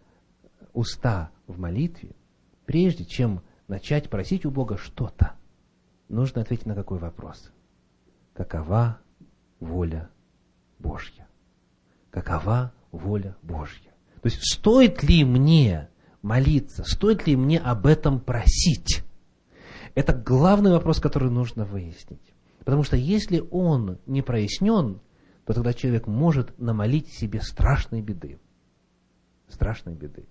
уста 0.73 1.31
в 1.49 1.59
молитве, 1.59 2.11
прежде 2.65 3.05
чем 3.05 3.43
начать 3.67 4.09
просить 4.09 4.47
у 4.47 4.51
Бога 4.51 4.77
что-то, 4.77 5.35
нужно 6.15 6.41
ответить 6.41 6.67
на 6.67 6.75
какой 6.75 6.99
вопрос? 6.99 7.53
Какова 8.33 8.99
воля 9.61 10.09
Божья? 10.79 11.27
Какова 12.11 12.73
воля 12.93 13.37
Божья? 13.43 13.93
То 14.23 14.29
есть, 14.29 14.41
стоит 14.43 15.03
ли 15.03 15.25
мне 15.25 15.91
молиться, 16.23 16.85
стоит 16.85 17.27
ли 17.27 17.37
мне 17.37 17.59
об 17.59 17.87
этом 17.87 18.21
просить? 18.21 19.03
Это 19.95 20.15
главный 20.15 20.71
вопрос, 20.71 21.01
который 21.01 21.31
нужно 21.31 21.65
выяснить. 21.65 22.33
Потому 22.61 22.83
что 22.83 22.97
если 22.97 23.45
он 23.51 23.99
не 24.07 24.23
прояснен, 24.23 25.01
то 25.45 25.53
тогда 25.53 25.75
человек 25.75 26.07
может 26.07 26.59
намолить 26.59 27.13
себе 27.13 27.41
страшной 27.43 28.01
беды. 28.01 28.39
Страшной 29.49 29.95
беды. 29.95 30.27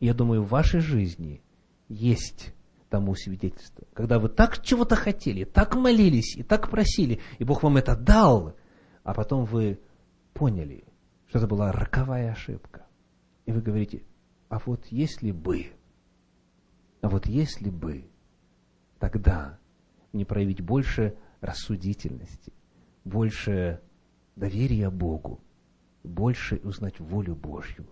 И 0.00 0.06
я 0.06 0.14
думаю, 0.14 0.42
в 0.42 0.48
вашей 0.48 0.80
жизни 0.80 1.42
есть 1.88 2.54
тому 2.88 3.14
свидетельство. 3.14 3.86
Когда 3.92 4.18
вы 4.18 4.28
так 4.28 4.62
чего-то 4.62 4.96
хотели, 4.96 5.44
так 5.44 5.74
молились 5.74 6.36
и 6.36 6.42
так 6.42 6.70
просили, 6.70 7.20
и 7.38 7.44
Бог 7.44 7.62
вам 7.62 7.76
это 7.76 7.96
дал, 7.96 8.56
а 9.02 9.14
потом 9.14 9.44
вы 9.44 9.80
поняли, 10.32 10.84
что 11.26 11.38
это 11.38 11.46
была 11.46 11.72
роковая 11.72 12.32
ошибка. 12.32 12.86
И 13.46 13.52
вы 13.52 13.60
говорите, 13.60 14.02
а 14.48 14.58
вот 14.64 14.86
если 14.86 15.32
бы, 15.32 15.72
а 17.00 17.08
вот 17.08 17.26
если 17.26 17.70
бы, 17.70 18.04
тогда 18.98 19.58
не 20.12 20.24
проявить 20.24 20.60
больше 20.60 21.16
рассудительности, 21.40 22.52
больше 23.04 23.80
доверия 24.36 24.90
Богу, 24.90 25.40
больше 26.02 26.60
узнать 26.64 27.00
волю 27.00 27.34
Божью, 27.34 27.86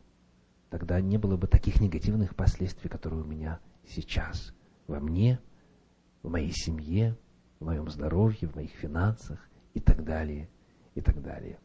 тогда 0.71 1.01
не 1.01 1.19
было 1.19 1.37
бы 1.37 1.47
таких 1.47 1.81
негативных 1.81 2.35
последствий, 2.35 2.89
которые 2.89 3.23
у 3.23 3.27
меня 3.27 3.61
сейчас 3.87 4.55
во 4.87 5.01
мне, 5.01 5.39
в 6.23 6.31
моей 6.31 6.53
семье, 6.53 7.17
в 7.61 7.65
моем 7.65 7.89
здоровье, 7.89 8.49
в 8.49 8.55
моих 8.55 8.71
финансах 8.73 9.39
и 9.75 9.81
так 9.81 10.05
далее, 10.05 10.49
и 10.95 11.01
так 11.01 11.23
далее. 11.23 11.59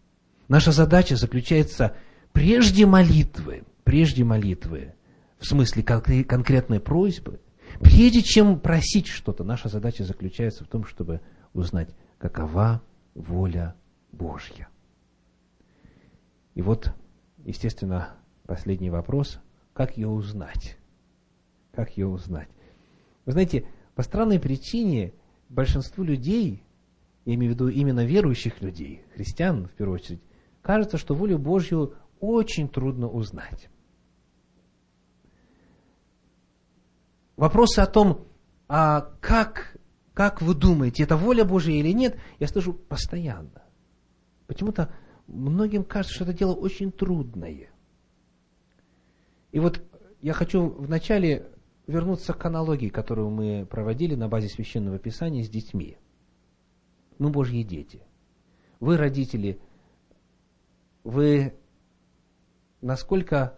Наша 0.47 0.71
задача 0.71 1.15
заключается 1.15 1.95
прежде 2.31 2.85
молитвы, 2.85 3.63
прежде 3.83 4.23
молитвы, 4.23 4.93
в 5.39 5.45
смысле 5.45 5.83
конкретной 5.83 6.79
просьбы, 6.79 7.41
прежде 7.79 8.21
чем 8.21 8.59
просить 8.59 9.07
что-то, 9.07 9.43
наша 9.43 9.69
задача 9.69 10.03
заключается 10.03 10.63
в 10.63 10.67
том, 10.67 10.85
чтобы 10.85 11.21
узнать, 11.53 11.89
какова 12.17 12.81
воля 13.13 13.75
Божья. 14.11 14.67
И 16.55 16.61
вот, 16.61 16.93
естественно, 17.43 18.15
последний 18.45 18.89
вопрос, 18.89 19.39
как 19.73 19.97
ее 19.97 20.07
узнать? 20.07 20.77
Как 21.71 21.97
ее 21.97 22.07
узнать? 22.07 22.49
Вы 23.27 23.33
знаете, 23.33 23.67
по 23.93 24.03
странной 24.03 24.39
причине 24.39 25.13
большинству 25.49 26.03
людей, 26.05 26.63
я 27.25 27.35
имею 27.35 27.51
в 27.51 27.55
виду 27.55 27.67
именно 27.67 28.05
верующих 28.05 28.61
людей, 28.61 29.03
христиан 29.13 29.67
в 29.67 29.73
первую 29.73 29.95
очередь, 29.95 30.21
кажется, 30.61 30.97
что 30.97 31.13
волю 31.13 31.37
Божью 31.37 31.93
очень 32.21 32.69
трудно 32.69 33.09
узнать. 33.09 33.69
Вопросы 37.35 37.79
о 37.79 37.85
том, 37.85 38.25
а 38.69 39.11
как 39.19 39.77
как 40.13 40.41
вы 40.41 40.55
думаете, 40.55 41.03
это 41.03 41.15
воля 41.15 41.43
Божья 41.45 41.73
или 41.73 41.91
нет, 41.91 42.17
я 42.39 42.47
слышу 42.47 42.73
постоянно. 42.73 43.61
Почему-то 44.47 44.91
многим 45.27 45.83
кажется, 45.83 46.15
что 46.15 46.23
это 46.23 46.33
дело 46.33 46.53
очень 46.53 46.91
трудное. 46.91 47.69
И 49.51 49.59
вот 49.59 49.83
я 50.21 50.33
хочу 50.33 50.69
вначале 50.69 51.51
вернуться 51.87 52.33
к 52.33 52.45
аналогии, 52.45 52.89
которую 52.89 53.29
мы 53.29 53.65
проводили 53.65 54.15
на 54.15 54.27
базе 54.27 54.49
Священного 54.49 54.99
Писания 54.99 55.43
с 55.43 55.49
детьми. 55.49 55.97
Мы 57.17 57.29
Божьи 57.29 57.63
дети. 57.63 58.01
Вы, 58.79 58.97
родители, 58.97 59.59
вы 61.03 61.55
насколько 62.81 63.57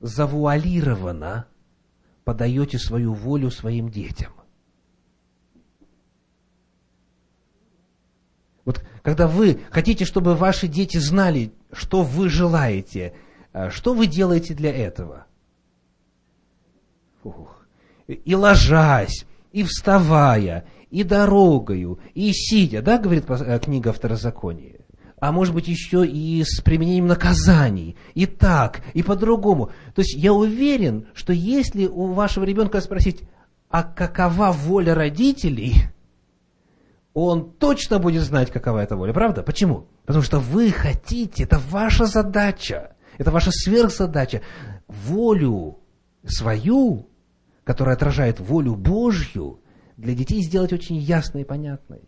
завуалированно 0.00 1.48
подаете 2.24 2.78
свою 2.78 3.14
волю 3.14 3.50
своим 3.50 3.88
детям. 3.88 4.32
Вот 8.64 8.82
когда 9.02 9.26
вы 9.26 9.60
хотите, 9.70 10.04
чтобы 10.04 10.34
ваши 10.34 10.68
дети 10.68 10.98
знали, 10.98 11.52
что 11.72 12.02
вы 12.02 12.28
желаете, 12.28 13.14
а 13.52 13.70
что 13.70 13.94
вы 13.94 14.06
делаете 14.06 14.54
для 14.54 14.72
этого? 14.72 15.26
Фух. 17.22 17.53
И 18.06 18.34
ложась, 18.34 19.24
и 19.52 19.62
вставая, 19.62 20.64
и 20.90 21.04
дорогою, 21.04 21.98
и 22.14 22.32
сидя, 22.32 22.82
да, 22.82 22.98
говорит 22.98 23.24
э, 23.28 23.58
книга 23.60 23.92
Второзакония? 23.92 24.84
а 25.24 25.32
может 25.32 25.54
быть 25.54 25.68
еще 25.68 26.06
и 26.06 26.44
с 26.44 26.60
применением 26.60 27.06
наказаний, 27.06 27.96
и 28.14 28.26
так, 28.26 28.82
и 28.92 29.02
по-другому. 29.02 29.70
То 29.94 30.02
есть 30.02 30.14
я 30.16 30.34
уверен, 30.34 31.06
что 31.14 31.32
если 31.32 31.86
у 31.86 32.12
вашего 32.12 32.44
ребенка 32.44 32.82
спросить, 32.82 33.22
а 33.70 33.84
какова 33.84 34.52
воля 34.52 34.94
родителей, 34.94 35.74
он 37.14 37.52
точно 37.52 37.98
будет 38.00 38.22
знать, 38.22 38.50
какова 38.50 38.80
эта 38.80 38.96
воля, 38.96 39.14
правда? 39.14 39.42
Почему? 39.42 39.86
Потому 40.04 40.22
что 40.22 40.40
вы 40.40 40.70
хотите, 40.70 41.44
это 41.44 41.58
ваша 41.70 42.04
задача, 42.04 42.94
это 43.16 43.30
ваша 43.30 43.50
сверхзадача, 43.50 44.42
волю 44.88 45.78
свою, 46.26 47.08
которая 47.64 47.96
отражает 47.96 48.40
волю 48.40 48.74
Божью, 48.74 49.60
для 49.96 50.14
детей 50.14 50.42
сделать 50.42 50.72
очень 50.72 50.96
ясной 50.96 51.42
и 51.42 51.46
понятной. 51.46 52.02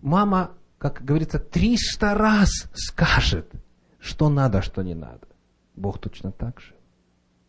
Мама 0.00 0.52
как 0.80 1.04
говорится, 1.04 1.38
300 1.38 2.14
раз 2.14 2.48
скажет, 2.72 3.52
что 3.98 4.30
надо, 4.30 4.62
что 4.62 4.80
не 4.82 4.94
надо. 4.94 5.28
Бог 5.76 5.98
точно 5.98 6.32
так 6.32 6.58
же. 6.58 6.74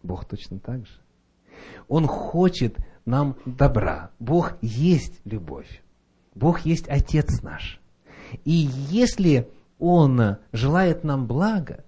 Бог 0.04 0.26
точно 0.26 0.60
так 0.60 0.86
же. 0.86 0.94
Он 1.88 2.08
хочет 2.08 2.76
нам 3.06 3.38
добра. 3.46 4.12
Бог 4.20 4.58
есть 4.62 5.22
любовь. 5.24 5.82
Бог 6.36 6.66
есть 6.66 6.90
Отец 6.90 7.42
наш. 7.42 7.80
И 8.44 8.52
если 8.52 9.50
Он 9.80 10.36
желает 10.52 11.06
нам 11.06 11.26
блага, 11.26 11.86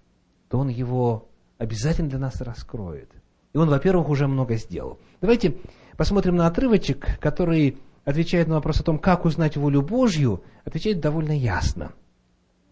то 0.47 0.59
Он 0.59 0.69
его 0.69 1.28
обязательно 1.57 2.09
для 2.09 2.19
нас 2.19 2.39
раскроет. 2.39 3.11
И 3.51 3.57
Он, 3.57 3.69
во-первых, 3.69 4.07
уже 4.07 4.28
много 4.28 4.55
сделал. 4.55 4.97
Давайте 5.24 5.55
посмотрим 5.95 6.36
на 6.36 6.47
отрывочек, 6.47 7.17
который 7.21 7.78
отвечает 8.03 8.49
на 8.49 8.55
вопрос 8.55 8.82
о 8.82 8.84
том, 8.84 8.99
как 8.99 9.24
узнать 9.24 9.55
волю 9.55 9.82
Божью, 9.82 10.43
отвечает 10.65 10.99
довольно 10.99 11.32
ясно. 11.32 11.93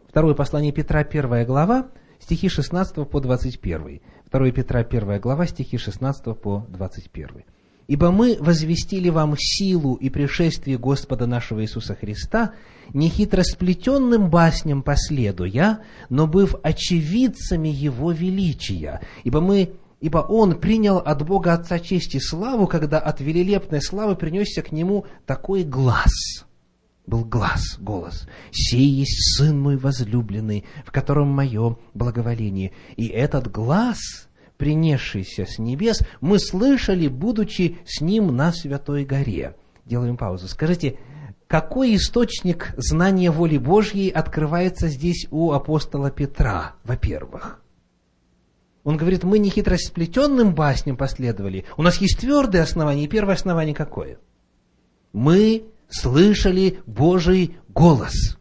Второе 0.10 0.36
послание 0.36 0.74
Петра, 0.74 1.06
первая 1.06 1.46
глава, 1.46 1.88
стихи 2.20 2.50
16 2.50 3.08
по 3.08 3.22
21. 3.22 4.02
Второе 4.26 4.52
Петра, 4.52 4.84
первая 4.84 5.18
глава, 5.18 5.48
стихи 5.48 5.78
16 5.78 6.38
по 6.42 6.66
21. 6.68 7.46
«Ибо 7.88 8.12
мы 8.12 8.36
возвестили 8.38 9.08
вам 9.08 9.36
силу 9.38 9.96
и 9.96 10.10
пришествие 10.10 10.78
Господа 10.78 11.28
нашего 11.28 11.62
Иисуса 11.62 11.96
Христа, 11.96 12.52
не 12.94 13.08
хитросплетенным 13.08 14.30
басням 14.30 14.84
последуя, 14.84 15.80
но 16.10 16.28
быв 16.28 16.56
очевидцами 16.64 17.70
Его 17.70 18.12
величия. 18.12 19.00
Ибо 19.24 19.40
мы 19.40 19.72
ибо 20.02 20.18
он 20.18 20.60
принял 20.60 20.98
от 20.98 21.26
Бога 21.26 21.54
Отца 21.54 21.80
честь 21.80 22.16
и 22.16 22.20
славу, 22.20 22.68
когда 22.68 23.00
от 23.00 23.22
велилепной 23.22 23.82
славы 23.82 24.16
принесся 24.16 24.62
к 24.62 24.72
нему 24.72 25.06
такой 25.26 25.64
глаз. 25.64 26.12
Был 27.06 27.24
глаз, 27.24 27.78
голос. 27.80 28.28
«Сей 28.52 28.86
есть 28.86 29.38
Сын 29.38 29.60
мой 29.60 29.78
возлюбленный, 29.78 30.66
в 30.86 30.92
котором 30.92 31.30
мое 31.30 31.78
благоволение». 31.94 32.72
И 32.96 33.08
этот 33.08 33.50
глаз, 33.50 34.28
принесшийся 34.58 35.46
с 35.46 35.58
небес, 35.60 36.02
мы 36.20 36.40
слышали, 36.40 37.08
будучи 37.08 37.80
с 37.86 38.02
ним 38.02 38.36
на 38.36 38.52
Святой 38.52 39.06
горе. 39.06 39.56
Делаем 39.86 40.18
паузу. 40.18 40.48
Скажите, 40.48 40.98
какой 41.48 41.96
источник 41.96 42.74
знания 42.78 43.30
воли 43.30 43.58
Божьей 43.58 44.10
открывается 44.10 44.88
здесь 44.88 45.28
у 45.32 45.52
апостола 45.52 46.12
Петра, 46.12 46.76
во-первых? 46.84 47.61
Он 48.84 48.98
говорит, 48.98 49.24
мы 49.24 49.38
не 49.38 49.50
хитросплетенным 49.50 50.56
басням 50.56 50.98
последовали. 50.98 51.66
У 51.78 51.84
нас 51.84 51.98
есть 51.98 52.20
твердое 52.20 52.64
основание. 52.64 53.06
И 53.06 53.10
первое 53.10 53.36
основание 53.36 53.76
какое? 53.76 54.18
Мы 55.14 55.66
слышали 55.90 56.80
Божий 56.88 57.58
голос. 57.70 58.38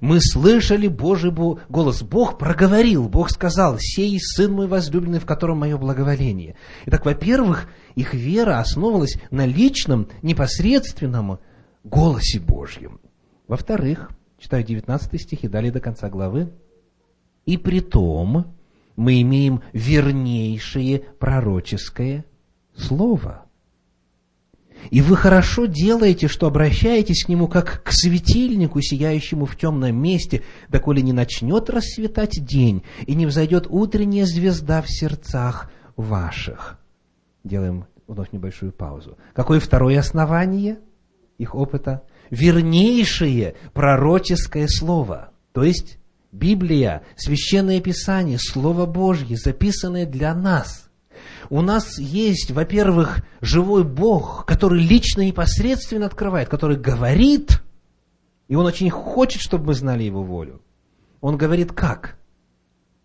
Мы 0.00 0.20
слышали 0.20 0.86
Божий 0.86 1.30
голос. 1.30 2.02
Бог 2.02 2.36
проговорил, 2.36 3.08
Бог 3.08 3.30
сказал, 3.30 3.78
«Сей 3.78 4.18
Сын 4.20 4.52
мой 4.52 4.66
возлюбленный, 4.66 5.20
в 5.20 5.24
котором 5.24 5.60
мое 5.60 5.78
благоволение». 5.78 6.56
Итак, 6.84 7.06
во-первых, 7.06 7.68
их 7.94 8.12
вера 8.12 8.58
основывалась 8.58 9.18
на 9.30 9.46
личном, 9.46 10.08
непосредственном 10.20 11.38
голосе 11.84 12.38
Божьем. 12.38 13.00
Во-вторых, 13.48 14.10
читаю 14.38 14.62
19 14.62 15.20
стих 15.20 15.44
и 15.44 15.48
далее 15.48 15.72
до 15.72 15.80
конца 15.80 16.10
главы. 16.10 16.52
«И 17.46 17.56
при 17.56 17.80
том, 17.80 18.53
мы 18.96 19.20
имеем 19.22 19.62
вернейшее 19.72 21.00
пророческое 21.18 22.24
слово. 22.76 23.44
И 24.90 25.00
вы 25.00 25.16
хорошо 25.16 25.66
делаете, 25.66 26.28
что 26.28 26.46
обращаетесь 26.46 27.24
к 27.24 27.28
нему 27.28 27.48
как 27.48 27.82
к 27.82 27.90
светильнику, 27.92 28.80
сияющему 28.80 29.46
в 29.46 29.56
темном 29.56 29.96
месте, 29.96 30.42
доколе 30.68 31.02
не 31.02 31.12
начнет 31.12 31.70
расцветать 31.70 32.44
день 32.44 32.82
и 33.06 33.14
не 33.14 33.26
взойдет 33.26 33.66
утренняя 33.68 34.26
звезда 34.26 34.82
в 34.82 34.90
сердцах 34.90 35.70
ваших. 35.96 36.78
Делаем 37.44 37.86
вновь 38.06 38.32
небольшую 38.32 38.72
паузу. 38.72 39.16
Какое 39.32 39.60
второе 39.60 39.98
основание 39.98 40.78
их 41.38 41.54
опыта? 41.54 42.02
Вернейшее 42.30 43.54
пророческое 43.72 44.66
слово. 44.68 45.30
То 45.52 45.62
есть 45.62 45.98
Библия, 46.34 47.02
Священное 47.14 47.80
Писание, 47.80 48.38
Слово 48.40 48.86
Божье, 48.86 49.36
записанное 49.36 50.04
для 50.04 50.34
нас. 50.34 50.90
У 51.48 51.62
нас 51.62 51.96
есть, 51.96 52.50
во-первых, 52.50 53.24
живой 53.40 53.84
Бог, 53.84 54.44
который 54.44 54.82
лично 54.82 55.22
и 55.22 55.26
непосредственно 55.28 56.06
открывает, 56.06 56.48
который 56.48 56.76
говорит, 56.76 57.62
и 58.48 58.56
Он 58.56 58.66
очень 58.66 58.90
хочет, 58.90 59.42
чтобы 59.42 59.66
мы 59.66 59.74
знали 59.74 60.02
Его 60.02 60.24
волю. 60.24 60.60
Он 61.20 61.36
говорит 61.36 61.70
как? 61.70 62.16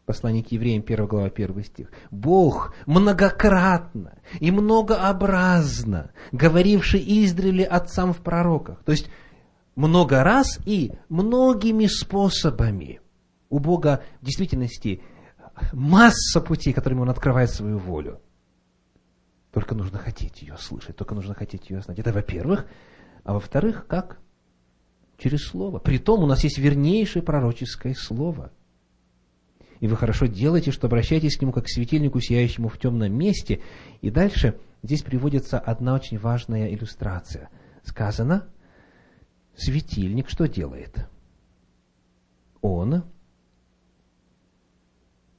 Послание 0.07 0.43
к 0.43 0.51
евреям, 0.51 0.84
1 0.86 1.05
глава, 1.05 1.27
1 1.27 1.63
стих. 1.65 1.91
Бог 2.09 2.73
многократно 2.88 4.17
и 4.39 4.49
многообразно, 4.49 6.09
говоривший 6.32 7.03
издревле 7.05 7.65
отцам 7.65 8.13
в 8.13 8.17
пророках, 8.17 8.82
то 8.84 8.91
есть 8.91 9.07
много 9.75 10.23
раз 10.23 10.57
и 10.65 10.93
многими 11.09 11.86
способами– 11.86 13.01
у 13.50 13.60
Бога 13.60 14.04
в 14.22 14.26
действительности 14.26 15.02
масса 15.74 16.41
путей, 16.41 16.74
которыми 16.74 17.02
Он 17.02 17.10
открывает 17.10 17.50
свою 17.50 17.78
волю. 17.78 18.22
Только 19.52 19.76
нужно 19.76 19.97
хотеть 19.97 20.41
ее 20.41 20.58
слышать, 20.58 20.95
только 20.95 21.16
нужно 21.16 21.34
хотеть 21.34 21.70
ее 21.70 21.82
знать. 21.82 22.00
Это 22.00 22.14
во-первых. 22.14 22.68
А 23.24 23.34
во-вторых, 23.34 23.88
как? 23.88 24.20
Через 25.18 25.43
слово. 25.43 25.80
Притом 25.80 26.24
у 26.24 26.28
нас 26.28 26.43
есть 26.43 26.58
вернейшее 26.58 27.24
пророческое 27.24 27.93
слово. 27.93 28.52
И 29.80 29.88
вы 29.88 29.95
хорошо 29.95 30.28
делаете, 30.28 30.72
что 30.72 30.88
обращаетесь 30.88 31.38
к 31.38 31.41
нему 31.41 31.52
как 31.52 31.66
к 31.66 31.70
светильнику, 31.70 32.20
сияющему 32.20 32.70
в 32.70 32.78
темном 32.78 33.14
месте. 33.14 33.62
И 34.02 34.10
дальше 34.10 34.60
здесь 34.84 35.02
приводится 35.02 35.58
одна 35.60 35.95
очень 35.95 36.20
важная 36.20 36.70
иллюстрация. 36.70 37.50
Сказано, 37.84 38.47
светильник 39.56 40.30
что 40.30 40.47
делает? 40.47 41.08
Он 42.62 43.04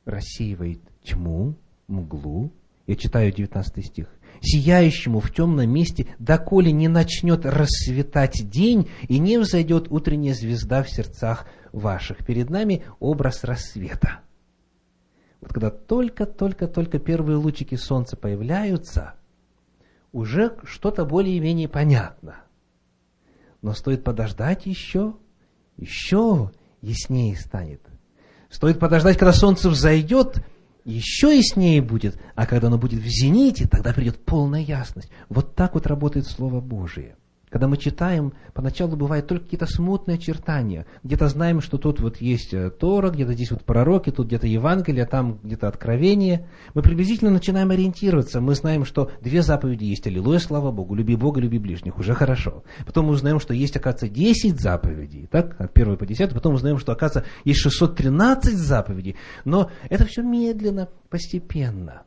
рассеивает 0.05 0.81
тьму, 1.03 1.57
мглу. 1.89 2.53
Я 2.87 2.97
читаю 2.97 3.33
19 3.33 3.87
стих. 3.87 4.09
«Сияющему 4.41 5.21
в 5.21 5.33
темном 5.33 5.71
месте, 5.71 6.15
доколе 6.19 6.73
не 6.73 6.89
начнет 6.89 7.45
рассветать 7.45 8.49
день, 8.49 8.89
и 9.03 9.19
не 9.19 9.39
взойдет 9.39 9.89
утренняя 9.91 10.35
звезда 10.35 10.83
в 10.83 10.91
сердцах 10.91 11.47
ваших». 11.73 12.25
Перед 12.25 12.49
нами 12.49 12.85
образ 13.01 13.45
рассвета. 13.45 14.21
Вот 15.41 15.53
когда 15.53 15.71
только-только-только 15.71 16.99
первые 16.99 17.37
лучики 17.37 17.75
солнца 17.75 18.17
появляются, 18.17 19.15
уже 20.13 20.57
что-то 20.65 21.05
более-менее 21.05 21.69
понятно. 21.69 22.37
но 23.63 23.75
стоит 23.75 24.05
подождать 24.05 24.65
еще, 24.65 25.17
еще 25.77 26.51
яснее 26.81 27.37
станет. 27.37 27.83
Стоит 28.51 28.79
подождать, 28.79 29.17
когда 29.17 29.33
солнце 29.33 29.71
взойдет, 29.71 30.45
еще 30.85 31.37
яснее 31.37 31.81
будет, 31.81 32.21
а 32.35 32.47
когда 32.47 32.67
оно 32.67 32.79
будет 32.79 33.01
в 33.01 33.07
зените, 33.07 33.69
тогда 33.69 33.93
придет 33.93 34.25
полная 34.25 34.61
ясность. 34.61 35.11
Вот 35.29 35.55
так 35.55 35.75
вот 35.75 35.87
работает 35.87 36.27
Слово 36.27 36.61
Божие. 36.61 37.17
Когда 37.51 37.67
мы 37.67 37.77
читаем, 37.77 38.33
поначалу 38.55 38.97
бывают 38.97 39.27
только 39.27 39.45
какие-то 39.45 39.67
смутные 39.67 40.15
очертания. 40.15 40.87
Где-то 41.03 41.29
знаем, 41.29 41.61
что 41.61 41.79
тут 41.79 42.01
вот 42.01 42.19
есть 42.19 42.55
э, 42.55 42.71
Тора, 42.71 43.11
где-то 43.11 43.33
здесь 43.33 43.51
вот 43.51 43.65
пророки, 43.65 44.11
тут 44.11 44.29
где-то 44.29 44.47
Евангелие, 44.47 45.05
там 45.05 45.41
где-то 45.43 45.67
Откровение. 45.67 46.49
Мы 46.75 46.83
приблизительно 46.83 47.33
начинаем 47.33 47.71
ориентироваться. 47.73 48.41
Мы 48.41 48.55
знаем, 48.55 48.85
что 48.85 49.11
две 49.21 49.43
заповеди 49.43 49.85
есть. 49.85 50.07
Аллилуйя, 50.07 50.39
слава 50.39 50.71
Богу, 50.71 50.95
люби 50.95 51.17
Бога, 51.17 51.41
люби 51.41 51.59
ближних. 51.59 51.99
Уже 51.99 52.15
хорошо. 52.15 52.63
Потом 52.87 53.07
мы 53.07 53.13
узнаем, 53.15 53.41
что 53.41 53.53
есть, 53.53 53.77
оказывается, 53.77 54.09
10 54.09 54.61
заповедей. 54.61 55.27
Так, 55.29 55.61
от 55.61 55.77
1 55.77 55.97
по 55.97 56.07
10. 56.07 56.33
Потом 56.33 56.55
узнаем, 56.55 56.79
что, 56.79 56.93
оказывается, 56.93 57.29
есть 57.45 57.59
613 57.61 58.55
заповедей. 58.55 59.17
Но 59.45 59.73
это 59.89 60.05
все 60.07 60.23
медленно, 60.23 60.89
постепенно. 61.09 62.03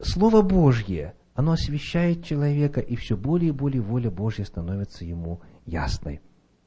Слово 0.00 0.42
Божье– 0.42 1.14
оно 1.34 1.52
освещает 1.52 2.24
человека, 2.24 2.80
и 2.80 2.96
все 2.96 3.16
более 3.16 3.48
и 3.48 3.52
более 3.52 3.82
воля 3.82 4.10
Божья 4.10 4.44
становится 4.44 5.04
ему 5.04 5.40
ясной. 5.66 6.20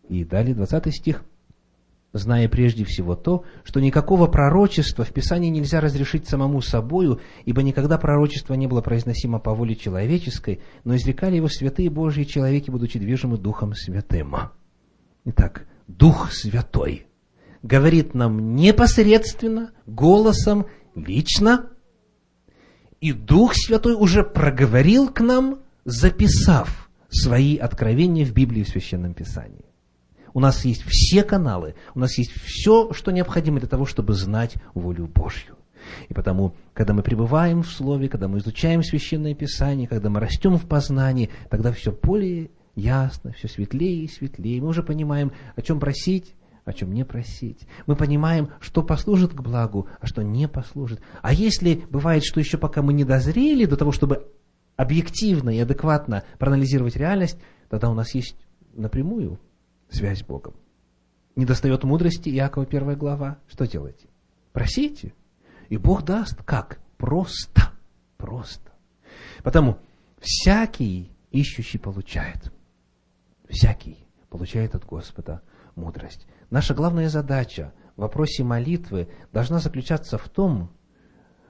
И 0.10 0.24
далее 0.24 0.54
20 0.54 0.94
стих. 0.94 1.24
«Зная 2.14 2.48
прежде 2.48 2.84
всего 2.86 3.16
то, 3.16 3.44
что 3.64 3.80
никакого 3.80 4.28
пророчества 4.28 5.04
в 5.04 5.12
Писании 5.12 5.50
нельзя 5.50 5.82
разрешить 5.82 6.28
самому 6.28 6.62
собою, 6.62 7.20
ибо 7.46 7.62
никогда 7.62 7.98
пророчество 7.98 8.54
не 8.54 8.66
было 8.66 8.82
произносимо 8.82 9.40
по 9.40 9.54
воле 9.54 9.76
человеческой, 9.76 10.62
но 10.84 10.96
изрекали 10.96 11.36
его 11.36 11.48
святые 11.48 11.90
Божьи 11.90 12.24
человеки, 12.24 12.72
будучи 12.72 12.98
движимы 12.98 13.38
Духом 13.38 13.74
Святым». 13.74 14.36
Итак, 15.26 15.68
Дух 15.88 16.32
Святой 16.32 17.08
говорит 17.62 18.14
нам 18.14 18.56
непосредственно, 18.56 19.72
голосом, 19.86 20.66
лично, 20.96 21.70
и 23.02 23.12
Дух 23.14 23.54
Святой 23.56 23.94
уже 23.94 24.24
проговорил 24.24 25.10
к 25.10 25.22
нам, 25.22 25.60
записав 25.86 26.90
свои 27.10 27.58
откровения 27.58 28.26
в 28.26 28.34
Библии 28.34 28.64
в 28.64 28.70
Священном 28.70 29.14
Писании. 29.14 29.66
У 30.34 30.40
нас 30.40 30.66
есть 30.66 30.84
все 30.88 31.24
каналы, 31.24 31.76
у 31.96 32.00
нас 32.00 32.18
есть 32.18 32.32
все, 32.32 32.94
что 32.94 33.12
необходимо 33.12 33.60
для 33.60 33.68
того, 33.68 33.86
чтобы 33.86 34.14
знать 34.14 34.56
волю 34.74 35.08
Божью. 35.08 35.56
И 36.10 36.14
потому, 36.14 36.54
когда 36.74 36.94
мы 36.94 37.02
пребываем 37.02 37.64
в 37.64 37.72
Слове, 37.72 38.10
когда 38.10 38.28
мы 38.28 38.40
изучаем 38.40 38.84
Священное 38.84 39.34
Писание, 39.34 39.88
когда 39.88 40.10
мы 40.10 40.20
растем 40.20 40.58
в 40.58 40.68
познании, 40.68 41.30
тогда 41.50 41.72
все 41.72 41.92
более 41.92 42.50
ясно, 42.76 43.32
все 43.34 43.48
светлее 43.48 44.04
и 44.04 44.08
светлее. 44.08 44.62
Мы 44.62 44.68
уже 44.68 44.84
понимаем, 44.84 45.32
о 45.56 45.62
чем 45.62 45.80
просить, 45.80 46.36
о 46.68 46.74
чем 46.74 46.94
не 46.94 47.06
просить. 47.06 47.66
Мы 47.86 47.96
понимаем, 47.96 48.50
что 48.60 48.84
послужит 48.84 49.34
к 49.34 49.42
благу, 49.42 49.88
а 50.02 50.06
что 50.06 50.22
не 50.22 50.50
послужит. 50.50 51.00
А 51.22 51.32
если 51.32 51.86
бывает, 51.90 52.24
что 52.26 52.42
еще 52.42 52.58
пока 52.58 52.82
мы 52.82 52.92
не 52.92 53.06
дозрели 53.06 53.64
до 53.64 53.78
того, 53.78 53.94
чтобы 53.94 54.30
объективно 54.76 55.50
и 55.50 55.60
адекватно 55.60 56.26
проанализировать 56.38 56.98
реальность, 56.98 57.40
тогда 57.70 57.90
у 57.90 57.94
нас 57.94 58.14
есть 58.14 58.36
напрямую 58.74 59.40
связь 59.90 60.20
с 60.20 60.24
Богом. 60.24 60.56
Не 61.38 61.46
достает 61.46 61.86
мудрости, 61.86 62.28
Иакова 62.30 62.66
первая 62.66 62.98
глава. 62.98 63.38
Что 63.48 63.66
делаете? 63.66 64.10
Просите, 64.52 65.14
и 65.70 65.78
Бог 65.78 66.04
даст. 66.04 66.44
Как? 66.44 66.80
Просто. 66.98 67.72
Просто. 68.18 68.74
Потому 69.42 69.78
всякий 70.20 71.12
ищущий 71.32 71.80
получает. 71.80 72.52
Всякий 73.48 74.06
получает 74.30 74.76
от 74.76 74.86
Господа 74.86 75.42
мудрость. 75.78 76.28
Наша 76.50 76.74
главная 76.74 77.10
задача 77.10 77.74
в 77.98 78.02
вопросе 78.02 78.44
молитвы 78.44 79.10
должна 79.34 79.60
заключаться 79.60 80.18
в 80.18 80.30
том, 80.30 80.72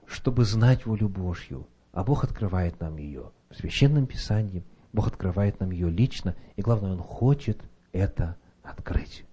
чтобы 0.08 0.44
знать 0.44 0.88
волю 0.88 1.08
Божью, 1.08 1.68
а 1.92 2.04
Бог 2.04 2.24
открывает 2.24 2.80
нам 2.80 2.98
ее 2.98 3.32
в 3.52 3.56
Священном 3.56 4.08
Писании, 4.08 4.66
Бог 4.94 5.08
открывает 5.08 5.60
нам 5.60 5.70
ее 5.70 5.92
лично, 5.92 6.36
и 6.56 6.62
главное, 6.62 6.94
Он 6.94 7.00
хочет 7.00 7.62
это 7.92 8.38
открыть. 8.64 9.26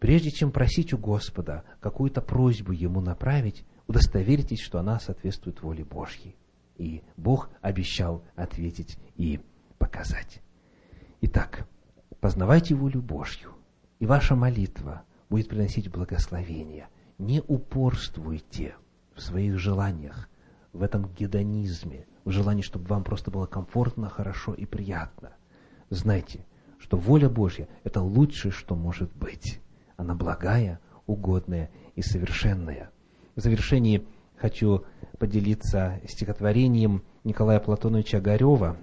Прежде 0.00 0.32
чем 0.32 0.50
просить 0.50 0.92
у 0.92 0.98
Господа 0.98 1.62
какую-то 1.80 2.20
просьбу 2.20 2.72
Ему 2.72 3.00
направить, 3.00 3.64
удостоверитесь, 3.86 4.60
что 4.60 4.80
она 4.80 4.98
соответствует 4.98 5.62
воле 5.62 5.84
Божьей. 5.84 6.36
И 6.76 7.04
Бог 7.16 7.50
обещал 7.60 8.24
ответить 8.34 8.98
и 9.14 9.40
показать. 9.78 10.42
Итак, 11.20 11.68
познавайте 12.20 12.74
волю 12.74 13.00
Божью– 13.00 13.52
и 13.98 14.06
ваша 14.06 14.34
молитва 14.34 15.02
будет 15.30 15.48
приносить 15.48 15.90
благословение. 15.90 16.88
Не 17.18 17.40
упорствуйте 17.46 18.74
в 19.14 19.20
своих 19.20 19.58
желаниях, 19.58 20.28
в 20.72 20.82
этом 20.82 21.08
гедонизме, 21.14 22.06
в 22.24 22.30
желании, 22.30 22.62
чтобы 22.62 22.86
вам 22.86 23.04
просто 23.04 23.30
было 23.30 23.46
комфортно, 23.46 24.08
хорошо 24.08 24.54
и 24.54 24.64
приятно. 24.64 25.32
Знайте, 25.90 26.44
что 26.78 26.96
воля 26.96 27.28
Божья– 27.28 27.68
это 27.84 28.02
лучшее, 28.02 28.52
что 28.52 28.74
может 28.74 29.14
быть. 29.14 29.60
Она 29.96 30.14
благая, 30.14 30.80
угодная 31.06 31.70
и 31.94 32.02
совершенная. 32.02 32.90
В 33.36 33.40
завершении 33.40 34.06
хочу 34.36 34.84
поделиться 35.18 36.00
стихотворением 36.08 37.04
Николая 37.22 37.60
Платоновича 37.60 38.18
Огарева, 38.18 38.76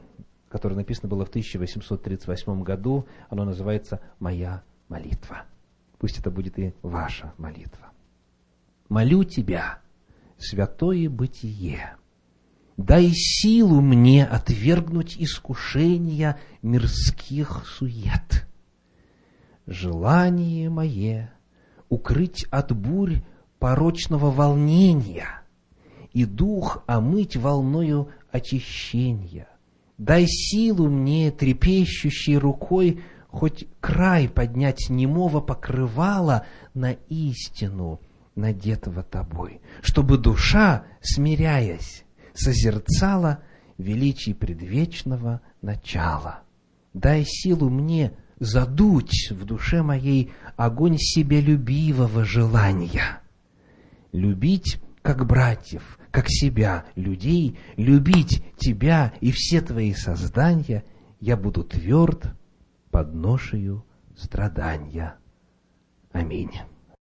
которое 0.50 0.76
написано 0.76 1.10
было 1.10 1.26
в 1.26 1.30
1838 1.30 2.64
году. 2.64 3.06
Оно 3.30 3.46
называется 3.46 4.02
«Моя 4.20 4.64
молитва. 4.92 5.46
Пусть 5.98 6.20
это 6.20 6.30
будет 6.30 6.60
и 6.60 6.74
ваша 6.82 7.34
молитва. 7.38 7.92
Молю 8.90 9.24
Тебя, 9.24 9.80
святое 10.38 11.10
бытие, 11.10 11.96
дай 12.76 13.10
силу 13.14 13.80
мне 13.82 14.26
отвергнуть 14.26 15.16
искушения 15.18 16.40
мирских 16.62 17.66
сует. 17.66 18.48
Желание 19.66 20.70
мое 20.70 21.34
укрыть 21.88 22.46
от 22.52 22.76
бурь 22.76 23.22
порочного 23.60 24.30
волнения 24.30 25.42
и 26.12 26.26
дух 26.26 26.84
омыть 26.88 27.38
волною 27.38 28.10
очищения. 28.32 29.48
Дай 29.98 30.26
силу 30.28 30.90
мне, 30.90 31.32
трепещущей 31.32 32.38
рукой, 32.38 33.02
хоть 33.32 33.66
край 33.80 34.30
поднять 34.30 34.90
немого 34.90 35.40
покрывала 35.40 36.46
на 36.74 36.92
истину, 37.10 38.02
надетого 38.36 39.04
тобой, 39.04 39.62
чтобы 39.82 40.18
душа, 40.18 40.86
смиряясь, 41.02 42.06
созерцала 42.34 43.40
величие 43.78 44.36
предвечного 44.36 45.42
начала. 45.62 46.42
Дай 46.94 47.24
силу 47.26 47.70
мне 47.70 48.14
задуть 48.40 49.32
в 49.32 49.46
душе 49.46 49.82
моей 49.82 50.32
огонь 50.56 50.98
себялюбивого 50.98 52.26
желания. 52.26 53.22
Любить, 54.12 54.80
как 55.02 55.26
братьев, 55.26 56.00
как 56.12 56.26
себя, 56.28 56.86
людей, 56.96 57.58
любить 57.78 58.44
тебя 58.58 59.14
и 59.22 59.32
все 59.32 59.62
твои 59.62 59.94
создания, 59.94 60.84
я 61.20 61.38
буду 61.38 61.64
тверд 61.64 62.34
под 62.92 63.14
ношею 63.14 63.86
страдания. 64.16 65.18
Аминь. 66.12 66.52